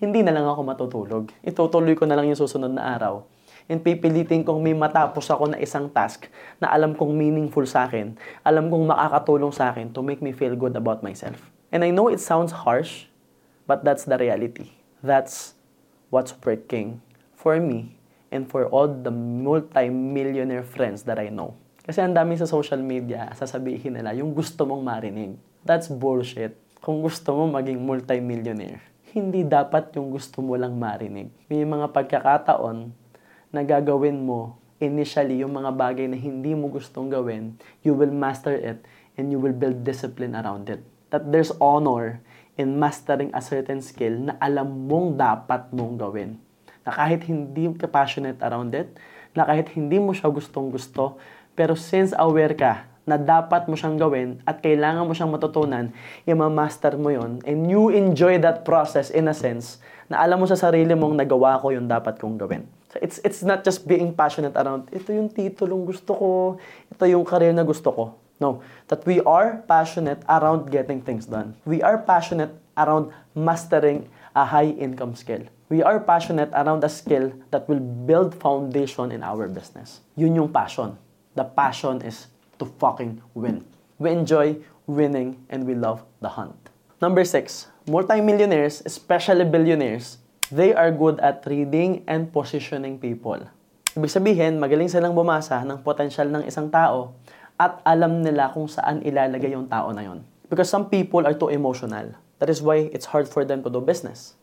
hindi 0.03 0.27
na 0.27 0.35
lang 0.35 0.43
ako 0.43 0.59
matutulog. 0.67 1.23
Itutuloy 1.39 1.95
ko 1.95 2.03
na 2.03 2.19
lang 2.19 2.27
yung 2.27 2.35
susunod 2.35 2.75
na 2.75 2.99
araw. 2.99 3.23
And 3.71 3.79
pipilitin 3.79 4.43
kong 4.43 4.59
may 4.59 4.75
matapos 4.75 5.31
ako 5.31 5.55
na 5.55 5.57
isang 5.59 5.87
task 5.87 6.27
na 6.59 6.67
alam 6.67 6.93
kong 6.93 7.15
meaningful 7.15 7.63
sa 7.63 7.87
akin, 7.87 8.15
alam 8.43 8.67
kong 8.67 8.91
makakatulong 8.91 9.55
sa 9.55 9.71
akin 9.71 9.91
to 9.95 10.03
make 10.03 10.19
me 10.19 10.35
feel 10.35 10.53
good 10.53 10.75
about 10.75 10.99
myself. 10.99 11.39
And 11.71 11.81
I 11.81 11.89
know 11.89 12.11
it 12.11 12.19
sounds 12.19 12.51
harsh, 12.51 13.07
but 13.65 13.87
that's 13.87 14.03
the 14.03 14.19
reality. 14.19 14.75
That's 14.99 15.55
what's 16.11 16.35
working 16.43 17.01
for 17.33 17.57
me 17.57 17.97
and 18.29 18.45
for 18.45 18.69
all 18.69 18.87
the 18.89 19.11
multi-millionaire 19.13 20.65
friends 20.65 21.03
that 21.09 21.17
I 21.17 21.33
know. 21.33 21.57
Kasi 21.83 21.99
ang 21.99 22.15
dami 22.15 22.39
sa 22.39 22.47
social 22.47 22.79
media, 22.79 23.27
sasabihin 23.35 23.99
nila, 23.99 24.15
yung 24.15 24.31
gusto 24.31 24.63
mong 24.63 24.83
marinig. 24.85 25.35
That's 25.67 25.91
bullshit. 25.91 26.55
Kung 26.79 27.03
gusto 27.03 27.35
mo 27.35 27.51
maging 27.51 27.79
multi-millionaire, 27.83 28.79
hindi 29.11 29.43
dapat 29.43 29.91
yung 29.99 30.09
gusto 30.09 30.39
mo 30.39 30.55
lang 30.55 30.79
marinig. 30.79 31.27
May 31.51 31.67
mga 31.67 31.91
pagkakataon 31.91 33.02
na 33.53 33.61
gagawin 33.61 34.25
mo 34.25 34.57
initially 34.81 35.45
yung 35.45 35.53
mga 35.53 35.71
bagay 35.77 36.09
na 36.09 36.17
hindi 36.17 36.57
mo 36.57 36.67
gustong 36.73 37.07
gawin, 37.07 37.53
you 37.85 37.93
will 37.93 38.11
master 38.11 38.57
it 38.57 38.81
and 39.15 39.29
you 39.29 39.37
will 39.37 39.53
build 39.53 39.85
discipline 39.85 40.33
around 40.33 40.67
it. 40.67 40.81
That 41.13 41.29
there's 41.29 41.53
honor 41.61 42.19
in 42.57 42.81
mastering 42.81 43.29
a 43.31 43.39
certain 43.39 43.79
skill 43.85 44.33
na 44.33 44.33
alam 44.41 44.89
mong 44.89 45.21
dapat 45.21 45.69
mong 45.69 46.01
gawin 46.01 46.41
na 46.83 46.91
kahit 46.91 47.23
hindi 47.31 47.71
ka 47.79 47.87
passionate 47.87 48.39
around 48.43 48.75
it, 48.75 48.91
na 49.33 49.47
kahit 49.47 49.71
hindi 49.73 49.97
mo 49.97 50.11
siya 50.11 50.29
gustong 50.29 50.69
gusto, 50.69 51.17
pero 51.55 51.73
since 51.73 52.11
aware 52.19 52.53
ka 52.53 52.85
na 53.03 53.19
dapat 53.19 53.67
mo 53.67 53.75
siyang 53.75 53.99
gawin 53.99 54.39
at 54.47 54.63
kailangan 54.63 55.03
mo 55.03 55.11
siyang 55.15 55.31
matutunan, 55.31 55.91
i-master 56.23 56.95
mo 56.95 57.11
yon 57.11 57.39
and 57.43 57.67
you 57.67 57.91
enjoy 57.91 58.39
that 58.39 58.63
process 58.63 59.11
in 59.11 59.27
a 59.27 59.35
sense 59.35 59.79
na 60.07 60.23
alam 60.23 60.39
mo 60.39 60.47
sa 60.47 60.55
sarili 60.55 60.91
mong 60.95 61.15
nagawa 61.19 61.59
ko 61.59 61.71
yung 61.71 61.87
dapat 61.87 62.19
kong 62.19 62.39
gawin. 62.39 62.63
So 62.93 62.99
it's, 63.01 63.17
it's 63.25 63.41
not 63.41 63.65
just 63.65 63.87
being 63.87 64.13
passionate 64.13 64.53
around, 64.53 64.93
ito 64.93 65.09
yung 65.09 65.25
titulong 65.25 65.81
gusto 65.81 66.13
ko, 66.13 66.29
ito 66.93 67.03
yung 67.09 67.25
career 67.25 67.49
na 67.49 67.65
gusto 67.65 67.89
ko. 67.89 68.03
No, 68.37 68.61
that 68.85 69.01
we 69.09 69.17
are 69.25 69.65
passionate 69.65 70.21
around 70.29 70.69
getting 70.69 71.01
things 71.01 71.25
done. 71.25 71.57
We 71.65 71.81
are 71.81 71.97
passionate 71.97 72.53
around 72.77 73.09
mastering 73.33 74.05
a 74.35 74.45
high 74.45 74.77
income 74.77 75.17
skill. 75.17 75.41
We 75.73 75.81
are 75.81 75.97
passionate 75.97 76.53
around 76.53 76.85
a 76.85 76.89
skill 76.89 77.33
that 77.49 77.65
will 77.65 77.81
build 77.81 78.37
foundation 78.37 79.09
in 79.09 79.25
our 79.25 79.49
business. 79.49 80.05
Yun 80.13 80.35
yung 80.35 80.53
passion. 80.53 80.93
The 81.33 81.49
passion 81.49 82.05
is 82.05 82.29
to 82.59 82.69
fucking 82.77 83.25
win. 83.33 83.65
We 83.97 84.13
enjoy 84.13 84.61
winning 84.85 85.41
and 85.49 85.65
we 85.65 85.73
love 85.73 86.05
the 86.21 86.29
hunt. 86.29 86.69
Number 87.01 87.25
six, 87.25 87.73
multimillionaires, 87.89 88.85
especially 88.85 89.45
billionaires, 89.45 90.21
they 90.49 90.75
are 90.75 90.91
good 90.91 91.21
at 91.23 91.45
reading 91.47 92.03
and 92.09 92.33
positioning 92.33 92.99
people. 92.99 93.39
Ibig 93.93 94.09
sabihin, 94.09 94.57
magaling 94.57 94.89
silang 94.89 95.13
bumasa 95.13 95.61
ng 95.61 95.85
potensyal 95.85 96.27
ng 96.33 96.43
isang 96.49 96.73
tao 96.73 97.13
at 97.61 97.77
alam 97.85 98.25
nila 98.25 98.49
kung 98.49 98.65
saan 98.65 99.05
ilalagay 99.05 99.53
yung 99.53 99.69
tao 99.69 99.93
na 99.93 100.01
yon. 100.01 100.25
Because 100.49 100.67
some 100.67 100.89
people 100.89 101.23
are 101.23 101.37
too 101.37 101.53
emotional. 101.53 102.17
That 102.41 102.49
is 102.49 102.59
why 102.59 102.89
it's 102.89 103.07
hard 103.07 103.29
for 103.29 103.45
them 103.45 103.61
to 103.63 103.69
do 103.69 103.79
business. 103.79 104.33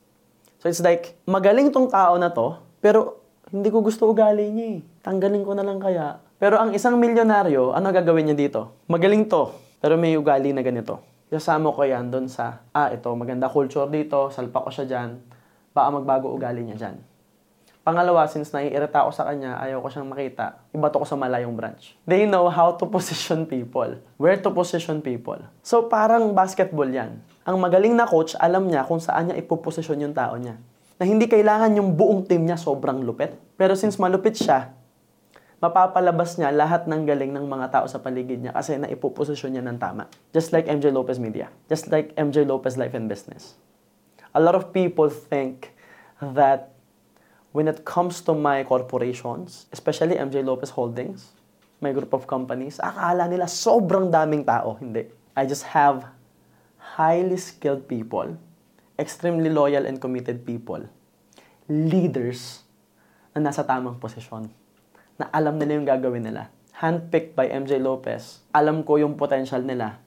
So 0.62 0.70
it's 0.70 0.80
like, 0.80 1.18
magaling 1.26 1.74
tong 1.74 1.90
tao 1.90 2.14
na 2.16 2.30
to, 2.30 2.56
pero 2.78 3.20
hindi 3.50 3.68
ko 3.68 3.82
gusto 3.82 4.06
ugali 4.06 4.46
niya 4.54 4.66
eh. 4.76 4.80
Tanggalin 5.02 5.42
ko 5.42 5.52
na 5.58 5.66
lang 5.66 5.82
kaya. 5.82 6.22
Pero 6.40 6.56
ang 6.56 6.72
isang 6.72 6.96
milyonaryo, 6.96 7.74
ano 7.74 7.90
gagawin 7.90 8.30
niya 8.30 8.36
dito? 8.38 8.86
Magaling 8.86 9.26
to, 9.26 9.50
pero 9.82 9.98
may 9.98 10.14
ugali 10.14 10.54
na 10.54 10.62
ganito. 10.62 11.02
Kasama 11.28 11.74
ko 11.74 11.82
yan 11.82 12.08
doon 12.08 12.30
sa, 12.30 12.62
ah, 12.70 12.88
ito, 12.94 13.10
maganda 13.18 13.50
culture 13.50 13.90
dito, 13.90 14.30
salpa 14.30 14.62
ko 14.62 14.70
siya 14.70 14.86
dyan, 14.86 15.10
baka 15.70 15.88
magbago 15.94 16.30
ugali 16.30 16.66
niya 16.66 16.76
dyan. 16.76 16.96
Pangalawa, 17.80 18.28
since 18.28 18.52
naiirita 18.52 19.02
ako 19.02 19.10
sa 19.10 19.24
kanya, 19.24 19.56
ayaw 19.56 19.80
ko 19.80 19.88
siyang 19.88 20.12
makita, 20.12 20.60
ibato 20.76 21.00
ko 21.00 21.06
sa 21.08 21.16
malayong 21.16 21.56
branch. 21.56 21.96
They 22.04 22.28
know 22.28 22.52
how 22.52 22.76
to 22.76 22.84
position 22.84 23.48
people. 23.48 23.96
Where 24.20 24.36
to 24.36 24.52
position 24.52 25.00
people. 25.00 25.40
So, 25.64 25.88
parang 25.88 26.36
basketball 26.36 26.92
yan. 26.92 27.24
Ang 27.48 27.56
magaling 27.56 27.96
na 27.96 28.04
coach, 28.04 28.36
alam 28.36 28.68
niya 28.68 28.84
kung 28.84 29.00
saan 29.00 29.32
niya 29.32 29.40
ipoposisyon 29.40 29.96
yung 30.04 30.12
tao 30.12 30.36
niya. 30.36 30.60
Na 31.00 31.08
hindi 31.08 31.24
kailangan 31.24 31.72
yung 31.72 31.96
buong 31.96 32.28
team 32.28 32.44
niya 32.44 32.60
sobrang 32.60 33.00
lupit. 33.00 33.32
Pero 33.56 33.72
since 33.72 33.96
malupit 33.96 34.36
siya, 34.36 34.76
mapapalabas 35.64 36.36
niya 36.36 36.52
lahat 36.52 36.84
ng 36.84 37.08
galing 37.08 37.32
ng 37.32 37.48
mga 37.48 37.80
tao 37.80 37.86
sa 37.88 37.96
paligid 37.96 38.44
niya 38.44 38.52
kasi 38.52 38.76
naipoposisyon 38.76 39.56
niya 39.56 39.64
ng 39.64 39.80
tama. 39.80 40.04
Just 40.36 40.52
like 40.52 40.68
MJ 40.68 40.92
Lopez 40.92 41.16
Media. 41.16 41.48
Just 41.72 41.88
like 41.88 42.12
MJ 42.12 42.44
Lopez 42.44 42.76
Life 42.76 42.92
and 42.92 43.08
Business. 43.08 43.56
A 44.30 44.40
lot 44.40 44.54
of 44.54 44.70
people 44.70 45.10
think 45.10 45.74
that 46.22 46.70
when 47.50 47.66
it 47.66 47.82
comes 47.84 48.20
to 48.22 48.34
my 48.34 48.62
corporations, 48.62 49.66
especially 49.74 50.14
MJ 50.14 50.44
Lopez 50.44 50.70
Holdings, 50.70 51.34
my 51.80 51.90
group 51.90 52.12
of 52.12 52.28
companies, 52.30 52.78
akala 52.78 53.26
nila 53.26 53.50
sobrang 53.50 54.12
daming 54.12 54.46
tao. 54.46 54.78
Hindi. 54.78 55.10
I 55.34 55.48
just 55.48 55.64
have 55.74 56.06
highly 56.78 57.40
skilled 57.40 57.88
people, 57.88 58.36
extremely 59.00 59.48
loyal 59.48 59.88
and 59.88 59.98
committed 59.98 60.44
people, 60.44 60.84
leaders 61.66 62.62
na 63.34 63.50
nasa 63.50 63.64
tamang 63.64 63.96
posisyon, 63.98 64.50
na 65.16 65.26
alam 65.32 65.56
nila 65.56 65.80
yung 65.80 65.88
gagawin 65.88 66.26
nila. 66.26 66.52
Handpicked 66.76 67.36
by 67.36 67.48
MJ 67.48 67.80
Lopez, 67.80 68.44
alam 68.52 68.84
ko 68.84 69.00
yung 69.00 69.16
potential 69.16 69.60
nila. 69.60 70.00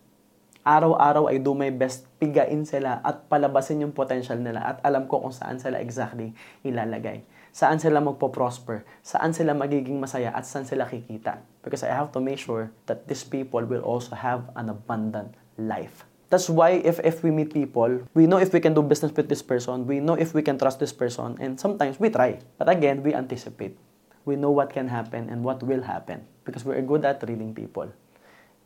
Araw-araw 0.63 1.27
I 1.27 1.43
do 1.43 1.51
my 1.51 1.69
best 1.69 2.07
pigain 2.17 2.63
sila 2.63 3.03
at 3.03 3.27
palabasin 3.27 3.83
yung 3.83 3.91
potential 3.91 4.39
nila 4.39 4.63
at 4.63 4.77
alam 4.87 5.11
ko 5.11 5.19
kung 5.19 5.35
saan 5.35 5.59
sila 5.59 5.83
exactly 5.83 6.31
ilalagay 6.63 7.23
saan 7.53 7.77
sila 7.77 8.01
magpo-prosper, 8.01 8.81
saan 9.05 9.29
sila 9.29 9.53
magiging 9.53 10.01
masaya, 10.01 10.33
at 10.33 10.41
saan 10.41 10.65
sila 10.65 10.89
kikita. 10.89 11.45
Because 11.61 11.85
I 11.85 11.93
have 11.93 12.09
to 12.17 12.19
make 12.19 12.41
sure 12.41 12.73
that 12.89 13.05
these 13.05 13.21
people 13.21 13.61
will 13.61 13.85
also 13.85 14.17
have 14.17 14.49
an 14.57 14.73
abundant 14.73 15.37
life. 15.61 16.03
That's 16.33 16.49
why 16.49 16.81
if, 16.81 16.97
if 17.05 17.21
we 17.21 17.29
meet 17.29 17.53
people, 17.53 18.09
we 18.17 18.25
know 18.25 18.41
if 18.41 18.51
we 18.51 18.59
can 18.59 18.73
do 18.73 18.81
business 18.81 19.13
with 19.13 19.29
this 19.29 19.45
person, 19.45 19.85
we 19.85 20.01
know 20.01 20.17
if 20.17 20.33
we 20.33 20.41
can 20.41 20.57
trust 20.57 20.81
this 20.81 20.91
person, 20.91 21.37
and 21.37 21.61
sometimes 21.61 22.01
we 22.01 22.09
try. 22.09 22.41
But 22.57 22.73
again, 22.73 23.05
we 23.05 23.13
anticipate. 23.13 23.77
We 24.25 24.33
know 24.35 24.49
what 24.49 24.73
can 24.73 24.89
happen 24.89 25.29
and 25.29 25.45
what 25.45 25.61
will 25.61 25.85
happen 25.85 26.25
because 26.47 26.65
we're 26.65 26.81
good 26.81 27.05
at 27.05 27.21
reading 27.21 27.53
people. 27.53 27.93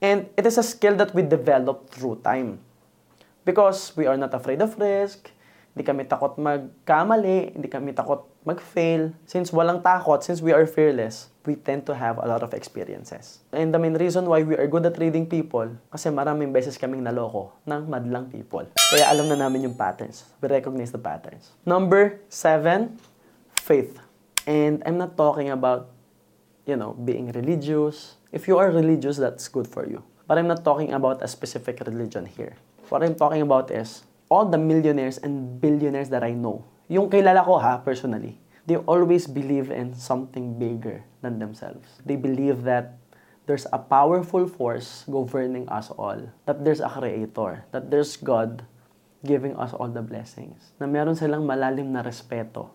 And 0.02 0.30
it 0.38 0.46
is 0.46 0.58
a 0.58 0.66
skill 0.66 0.96
that 1.02 1.14
we 1.14 1.26
develop 1.26 1.90
through 1.90 2.22
time. 2.22 2.62
Because 3.46 3.96
we 3.96 4.06
are 4.06 4.18
not 4.18 4.34
afraid 4.34 4.62
of 4.62 4.78
risk, 4.78 5.32
hindi 5.78 5.86
kami 5.86 6.10
takot 6.10 6.42
magkamali, 6.42 7.54
hindi 7.54 7.70
kami 7.70 7.94
takot 7.94 8.26
mag-fail. 8.42 9.14
Since 9.30 9.54
walang 9.54 9.86
takot, 9.86 10.26
since 10.26 10.42
we 10.42 10.50
are 10.50 10.66
fearless, 10.66 11.30
we 11.46 11.54
tend 11.54 11.86
to 11.86 11.94
have 11.94 12.18
a 12.18 12.26
lot 12.26 12.42
of 12.42 12.58
experiences. 12.58 13.46
And 13.54 13.70
the 13.70 13.78
main 13.78 13.94
reason 13.94 14.26
why 14.26 14.42
we 14.42 14.58
are 14.58 14.66
good 14.66 14.90
at 14.90 14.98
reading 14.98 15.30
people, 15.30 15.70
kasi 15.94 16.10
maraming 16.10 16.50
beses 16.50 16.82
kaming 16.82 17.06
naloko 17.06 17.54
ng 17.70 17.94
madlang 17.94 18.26
people. 18.26 18.66
Kaya 18.74 19.06
alam 19.06 19.30
na 19.30 19.38
namin 19.38 19.70
yung 19.70 19.78
patterns. 19.78 20.26
We 20.42 20.50
recognize 20.50 20.90
the 20.90 20.98
patterns. 20.98 21.54
Number 21.62 22.26
seven, 22.26 22.98
faith. 23.62 24.02
And 24.50 24.82
I'm 24.82 24.98
not 24.98 25.14
talking 25.14 25.54
about, 25.54 25.94
you 26.66 26.74
know, 26.74 26.98
being 26.98 27.30
religious. 27.30 28.17
If 28.32 28.48
you 28.48 28.58
are 28.60 28.72
religious, 28.72 29.16
that's 29.16 29.48
good 29.48 29.68
for 29.68 29.88
you. 29.88 30.04
But 30.28 30.38
I'm 30.38 30.48
not 30.48 30.64
talking 30.64 30.92
about 30.92 31.24
a 31.24 31.28
specific 31.28 31.80
religion 31.88 32.26
here. 32.26 32.60
What 32.90 33.04
I'm 33.04 33.16
talking 33.16 33.42
about 33.42 33.72
is 33.72 34.04
all 34.28 34.44
the 34.44 34.58
millionaires 34.60 35.18
and 35.18 35.60
billionaires 35.62 36.10
that 36.10 36.24
I 36.24 36.32
know, 36.36 36.68
yung 36.88 37.10
kilala 37.10 37.44
ko 37.44 37.60
ha, 37.60 37.80
personally, 37.80 38.40
they 38.68 38.76
always 38.76 39.28
believe 39.28 39.72
in 39.72 39.96
something 39.96 40.60
bigger 40.60 41.04
than 41.24 41.40
themselves. 41.40 41.88
They 42.04 42.20
believe 42.20 42.64
that 42.64 43.00
there's 43.48 43.66
a 43.72 43.80
powerful 43.80 44.44
force 44.48 45.08
governing 45.08 45.68
us 45.72 45.88
all, 45.96 46.20
that 46.46 46.68
there's 46.68 46.84
a 46.84 46.92
creator, 46.92 47.64
that 47.72 47.88
there's 47.88 48.20
God 48.20 48.68
giving 49.24 49.56
us 49.56 49.72
all 49.72 49.88
the 49.88 50.04
blessings, 50.04 50.76
na 50.80 50.88
meron 50.88 51.16
silang 51.16 51.48
malalim 51.48 51.96
na 51.96 52.04
respeto 52.04 52.68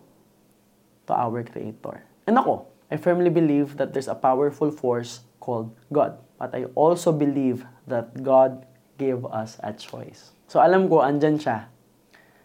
to 1.05 1.13
our 1.13 1.45
creator. 1.45 2.01
And 2.25 2.41
ako, 2.41 2.72
I 2.93 3.01
firmly 3.01 3.33
believe 3.33 3.81
that 3.81 3.89
there's 3.89 4.05
a 4.05 4.13
powerful 4.13 4.69
force 4.69 5.25
called 5.41 5.73
God. 5.89 6.21
But 6.37 6.53
I 6.53 6.69
also 6.77 7.09
believe 7.09 7.65
that 7.89 8.13
God 8.21 8.69
gave 9.01 9.25
us 9.25 9.57
a 9.65 9.73
choice. 9.73 10.37
So 10.45 10.61
alam 10.61 10.85
ko, 10.85 11.01
andyan 11.01 11.41
siya. 11.41 11.73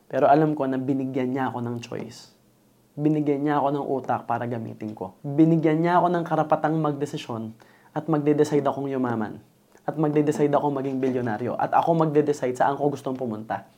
Pero 0.09 0.25
alam 0.25 0.57
ko 0.57 0.65
na 0.65 0.81
binigyan 0.81 1.37
niya 1.37 1.53
ako 1.53 1.61
ng 1.61 1.77
choice. 1.85 2.33
Binigyan 2.97 3.45
niya 3.45 3.61
ako 3.61 3.69
ng 3.77 3.85
utak 3.93 4.25
para 4.25 4.49
gamitin 4.49 4.97
ko. 4.97 5.21
Binigyan 5.21 5.85
niya 5.85 6.01
ako 6.01 6.17
ng 6.17 6.25
karapatang 6.25 6.81
magdesisyon 6.81 7.53
at 7.93 8.09
magde-decide 8.09 8.65
akong 8.65 8.89
yumaman. 8.89 9.45
At 9.85 10.01
magde-decide 10.01 10.57
ako 10.57 10.73
maging 10.73 10.97
bilyonaryo. 10.97 11.61
At 11.61 11.77
ako 11.77 12.09
magde-decide 12.09 12.57
saan 12.57 12.81
ko 12.81 12.89
gustong 12.89 13.21
pumunta. 13.21 13.69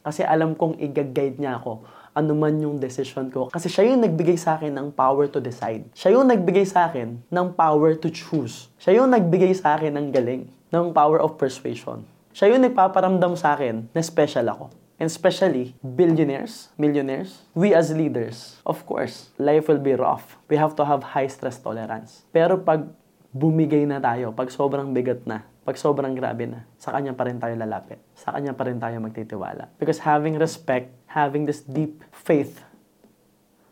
Kasi 0.00 0.24
alam 0.24 0.56
kong 0.56 0.80
i-guide 0.80 1.36
niya 1.36 1.60
ako 1.60 2.00
ano 2.10 2.34
man 2.34 2.58
yung 2.58 2.76
decision 2.78 3.30
ko. 3.30 3.46
Kasi 3.50 3.70
siya 3.70 3.86
yung 3.86 4.02
nagbigay 4.02 4.34
sa 4.34 4.58
akin 4.58 4.74
ng 4.74 4.88
power 4.90 5.30
to 5.30 5.38
decide. 5.38 5.86
Siya 5.94 6.18
yung 6.18 6.26
nagbigay 6.26 6.66
sa 6.66 6.90
akin 6.90 7.22
ng 7.22 7.48
power 7.54 7.94
to 7.94 8.10
choose. 8.10 8.66
Siya 8.82 9.02
yung 9.02 9.10
nagbigay 9.14 9.54
sa 9.54 9.78
akin 9.78 9.94
ng 9.94 10.06
galing, 10.10 10.50
ng 10.74 10.86
power 10.90 11.22
of 11.22 11.38
persuasion. 11.38 12.02
Siya 12.34 12.54
yung 12.54 12.62
nagpaparamdam 12.66 13.38
sa 13.38 13.54
akin 13.54 13.86
na 13.94 14.02
special 14.02 14.46
ako. 14.50 14.74
And 15.00 15.08
especially, 15.08 15.72
billionaires, 15.80 16.68
millionaires, 16.76 17.40
we 17.56 17.72
as 17.72 17.88
leaders, 17.88 18.60
of 18.68 18.84
course, 18.84 19.32
life 19.40 19.64
will 19.64 19.80
be 19.80 19.96
rough. 19.96 20.36
We 20.44 20.60
have 20.60 20.76
to 20.76 20.84
have 20.84 21.16
high 21.16 21.30
stress 21.32 21.56
tolerance. 21.56 22.28
Pero 22.28 22.60
pag 22.60 22.84
bumigay 23.32 23.88
na 23.88 23.96
tayo, 23.96 24.36
pag 24.36 24.52
sobrang 24.52 24.92
bigat 24.92 25.24
na, 25.24 25.40
pag 25.62 25.76
sobrang 25.76 26.16
grabe 26.16 26.48
na, 26.48 26.64
sa 26.80 26.92
Kanya 26.92 27.12
pa 27.12 27.28
rin 27.28 27.36
tayo 27.36 27.54
lalapit. 27.54 28.00
Sa 28.16 28.32
Kanya 28.32 28.56
pa 28.56 28.64
rin 28.64 28.80
tayo 28.80 28.96
magtitiwala. 28.98 29.68
Because 29.76 30.00
having 30.02 30.40
respect, 30.40 30.90
having 31.10 31.44
this 31.44 31.60
deep 31.62 32.00
faith 32.12 32.64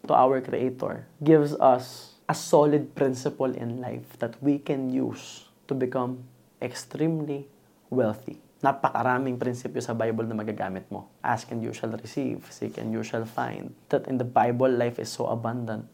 to 0.05 0.12
our 0.12 0.40
Creator 0.44 1.09
gives 1.24 1.57
us 1.57 2.16
a 2.29 2.37
solid 2.37 2.92
principle 2.92 3.51
in 3.51 3.81
life 3.81 4.18
that 4.20 4.37
we 4.44 4.61
can 4.61 4.92
use 4.92 5.48
to 5.64 5.72
become 5.72 6.24
extremely 6.61 7.48
wealthy 7.88 8.37
napakaraming 8.59 9.38
prinsipyo 9.38 9.79
sa 9.79 9.94
Bible 9.94 10.27
na 10.27 10.35
magagamit 10.35 10.90
mo. 10.90 11.07
Ask 11.22 11.55
and 11.55 11.62
you 11.62 11.70
shall 11.70 11.94
receive, 11.94 12.42
seek 12.51 12.74
and 12.74 12.90
you 12.90 13.07
shall 13.07 13.22
find. 13.22 13.70
That 13.94 14.11
in 14.11 14.18
the 14.18 14.27
Bible, 14.27 14.66
life 14.66 14.98
is 14.98 15.07
so 15.07 15.31
abundant 15.31 15.87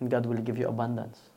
and 0.00 0.12
God 0.12 0.28
will 0.28 0.40
give 0.44 0.60
you 0.60 0.68
abundance. 0.68 1.32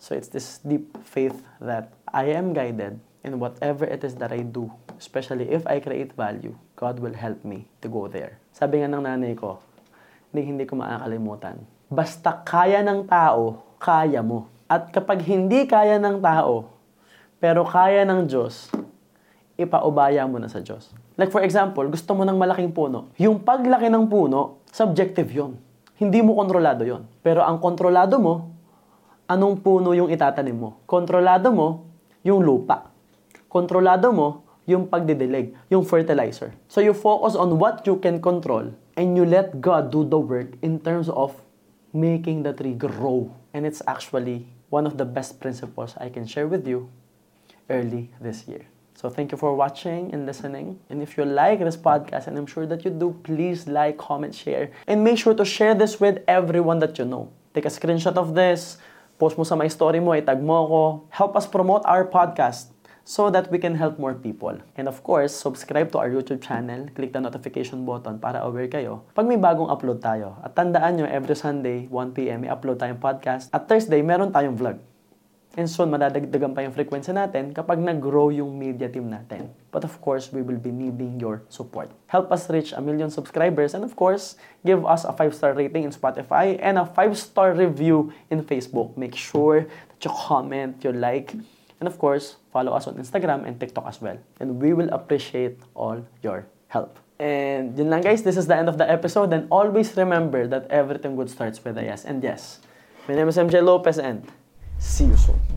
So 0.00 0.16
it's 0.16 0.32
this 0.32 0.64
deep 0.64 0.96
faith 1.04 1.44
that 1.60 1.92
I 2.08 2.32
am 2.32 2.56
guided 2.56 2.96
in 3.20 3.36
whatever 3.36 3.84
it 3.84 4.00
is 4.00 4.16
that 4.16 4.32
I 4.32 4.40
do, 4.40 4.72
especially 4.96 5.52
if 5.52 5.68
I 5.68 5.76
create 5.76 6.16
value, 6.16 6.56
God 6.72 7.04
will 7.04 7.12
help 7.12 7.44
me 7.44 7.68
to 7.84 7.92
go 7.92 8.08
there. 8.08 8.40
Sabi 8.56 8.80
nga 8.80 8.88
ng 8.88 9.04
nanay 9.04 9.36
ko, 9.36 9.60
hindi, 10.32 10.56
hindi 10.56 10.64
ko 10.64 10.80
makakalimutan. 10.80 11.60
Basta 11.92 12.40
kaya 12.40 12.80
ng 12.80 13.04
tao, 13.12 13.76
kaya 13.76 14.24
mo. 14.24 14.48
At 14.64 14.88
kapag 14.88 15.20
hindi 15.20 15.68
kaya 15.68 16.00
ng 16.00 16.16
tao, 16.24 16.72
pero 17.36 17.68
kaya 17.68 18.00
ng 18.08 18.24
Diyos, 18.24 18.72
ipaubaya 19.60 20.24
mo 20.24 20.40
na 20.40 20.48
sa 20.48 20.64
Diyos. 20.64 20.96
Like 21.20 21.28
for 21.28 21.44
example, 21.44 21.84
gusto 21.92 22.16
mo 22.16 22.24
ng 22.24 22.40
malaking 22.40 22.72
puno. 22.72 23.12
Yung 23.20 23.44
paglaki 23.44 23.92
ng 23.92 24.08
puno, 24.08 24.64
subjective 24.72 25.28
yon. 25.28 25.60
Hindi 26.00 26.24
mo 26.24 26.32
kontrolado 26.32 26.88
yon. 26.88 27.04
Pero 27.20 27.44
ang 27.44 27.60
kontrolado 27.60 28.16
mo, 28.16 28.56
anong 29.30 29.62
puno 29.62 29.94
yung 29.94 30.10
itatanim 30.10 30.58
mo. 30.58 30.82
Kontrolado 30.90 31.54
mo 31.54 31.86
yung 32.26 32.42
lupa. 32.42 32.90
Kontrolado 33.46 34.10
mo 34.10 34.42
yung 34.66 34.90
pagdidilig, 34.90 35.54
yung 35.70 35.86
fertilizer. 35.86 36.50
So 36.66 36.82
you 36.82 36.90
focus 36.90 37.38
on 37.38 37.54
what 37.62 37.86
you 37.86 38.02
can 38.02 38.18
control 38.18 38.74
and 38.98 39.14
you 39.14 39.22
let 39.22 39.62
God 39.62 39.94
do 39.94 40.02
the 40.02 40.18
work 40.18 40.58
in 40.66 40.82
terms 40.82 41.06
of 41.06 41.38
making 41.94 42.42
the 42.42 42.50
tree 42.50 42.74
grow. 42.74 43.30
And 43.54 43.62
it's 43.62 43.82
actually 43.86 44.50
one 44.70 44.86
of 44.86 44.98
the 44.98 45.06
best 45.06 45.38
principles 45.38 45.94
I 45.98 46.10
can 46.10 46.26
share 46.26 46.50
with 46.50 46.66
you 46.66 46.90
early 47.70 48.10
this 48.18 48.50
year. 48.50 48.66
So 48.94 49.08
thank 49.08 49.32
you 49.32 49.38
for 49.38 49.54
watching 49.54 50.12
and 50.12 50.26
listening. 50.26 50.78
And 50.90 51.00
if 51.00 51.16
you 51.16 51.24
like 51.24 51.58
this 51.60 51.76
podcast, 51.76 52.26
and 52.26 52.36
I'm 52.36 52.46
sure 52.46 52.66
that 52.66 52.84
you 52.84 52.90
do, 52.90 53.16
please 53.22 53.66
like, 53.66 53.96
comment, 53.96 54.34
share. 54.34 54.70
And 54.86 55.02
make 55.02 55.18
sure 55.18 55.34
to 55.34 55.44
share 55.44 55.74
this 55.74 55.98
with 55.98 56.20
everyone 56.28 56.80
that 56.80 56.98
you 56.98 57.06
know. 57.06 57.32
Take 57.54 57.64
a 57.64 57.72
screenshot 57.72 58.14
of 58.14 58.34
this, 58.34 58.76
post 59.20 59.36
mo 59.36 59.44
sa 59.44 59.52
my 59.52 59.68
story 59.68 60.00
mo, 60.00 60.16
itag 60.16 60.40
mo 60.40 60.64
ako. 60.64 60.82
Help 61.12 61.36
us 61.36 61.44
promote 61.44 61.84
our 61.84 62.08
podcast 62.08 62.72
so 63.04 63.28
that 63.28 63.52
we 63.52 63.60
can 63.60 63.76
help 63.76 64.00
more 64.00 64.16
people. 64.16 64.56
And 64.80 64.88
of 64.88 65.04
course, 65.04 65.36
subscribe 65.36 65.92
to 65.92 66.00
our 66.00 66.08
YouTube 66.08 66.40
channel. 66.40 66.88
Click 66.96 67.12
the 67.12 67.20
notification 67.20 67.84
button 67.84 68.16
para 68.16 68.40
aware 68.40 68.72
kayo 68.72 69.04
pag 69.12 69.28
may 69.28 69.36
bagong 69.36 69.68
upload 69.68 70.00
tayo. 70.00 70.40
At 70.40 70.56
tandaan 70.56 70.96
nyo, 70.96 71.06
every 71.06 71.36
Sunday, 71.36 71.84
1pm, 71.92 72.48
may 72.48 72.50
upload 72.50 72.80
tayong 72.80 72.96
podcast. 72.96 73.52
At 73.52 73.68
Thursday, 73.68 74.00
meron 74.00 74.32
tayong 74.32 74.56
vlog. 74.56 74.80
And 75.58 75.66
soon, 75.66 75.90
madadagdagan 75.90 76.54
pa 76.54 76.62
yung 76.62 76.70
frequency 76.70 77.10
natin 77.10 77.50
kapag 77.50 77.82
nag-grow 77.82 78.30
yung 78.30 78.54
media 78.54 78.86
team 78.86 79.10
natin. 79.10 79.50
But 79.74 79.82
of 79.82 79.98
course, 79.98 80.30
we 80.30 80.46
will 80.46 80.62
be 80.62 80.70
needing 80.70 81.18
your 81.18 81.42
support. 81.50 81.90
Help 82.06 82.30
us 82.30 82.46
reach 82.46 82.70
a 82.70 82.78
million 82.78 83.10
subscribers 83.10 83.74
and 83.74 83.82
of 83.82 83.98
course, 83.98 84.38
give 84.62 84.86
us 84.86 85.02
a 85.02 85.10
5-star 85.10 85.58
rating 85.58 85.82
in 85.82 85.90
Spotify 85.90 86.54
and 86.62 86.78
a 86.78 86.86
5-star 86.86 87.58
review 87.58 88.14
in 88.30 88.46
Facebook. 88.46 88.94
Make 88.94 89.18
sure 89.18 89.66
that 89.66 89.98
you 89.98 90.14
comment, 90.14 90.86
you 90.86 90.94
like, 90.94 91.34
and 91.82 91.90
of 91.90 91.98
course, 91.98 92.38
follow 92.54 92.70
us 92.70 92.86
on 92.86 92.94
Instagram 92.94 93.42
and 93.42 93.58
TikTok 93.58 93.90
as 93.90 93.98
well. 93.98 94.22
And 94.38 94.62
we 94.62 94.70
will 94.70 94.88
appreciate 94.94 95.58
all 95.74 95.98
your 96.22 96.46
help. 96.68 97.02
And 97.18 97.76
yun 97.76 97.90
lang 97.90 98.06
guys, 98.06 98.22
this 98.22 98.38
is 98.38 98.46
the 98.46 98.56
end 98.56 98.70
of 98.70 98.78
the 98.78 98.88
episode 98.88 99.34
and 99.34 99.50
always 99.50 99.92
remember 99.98 100.46
that 100.46 100.70
everything 100.70 101.16
good 101.16 101.28
starts 101.28 101.58
with 101.58 101.76
a 101.76 101.84
yes. 101.84 102.06
And 102.06 102.22
yes, 102.22 102.60
my 103.08 103.18
name 103.18 103.28
is 103.28 103.36
MJ 103.36 103.60
Lopez 103.60 103.98
and 103.98 104.24
See 104.80 105.04
you 105.04 105.16
soon. 105.16 105.49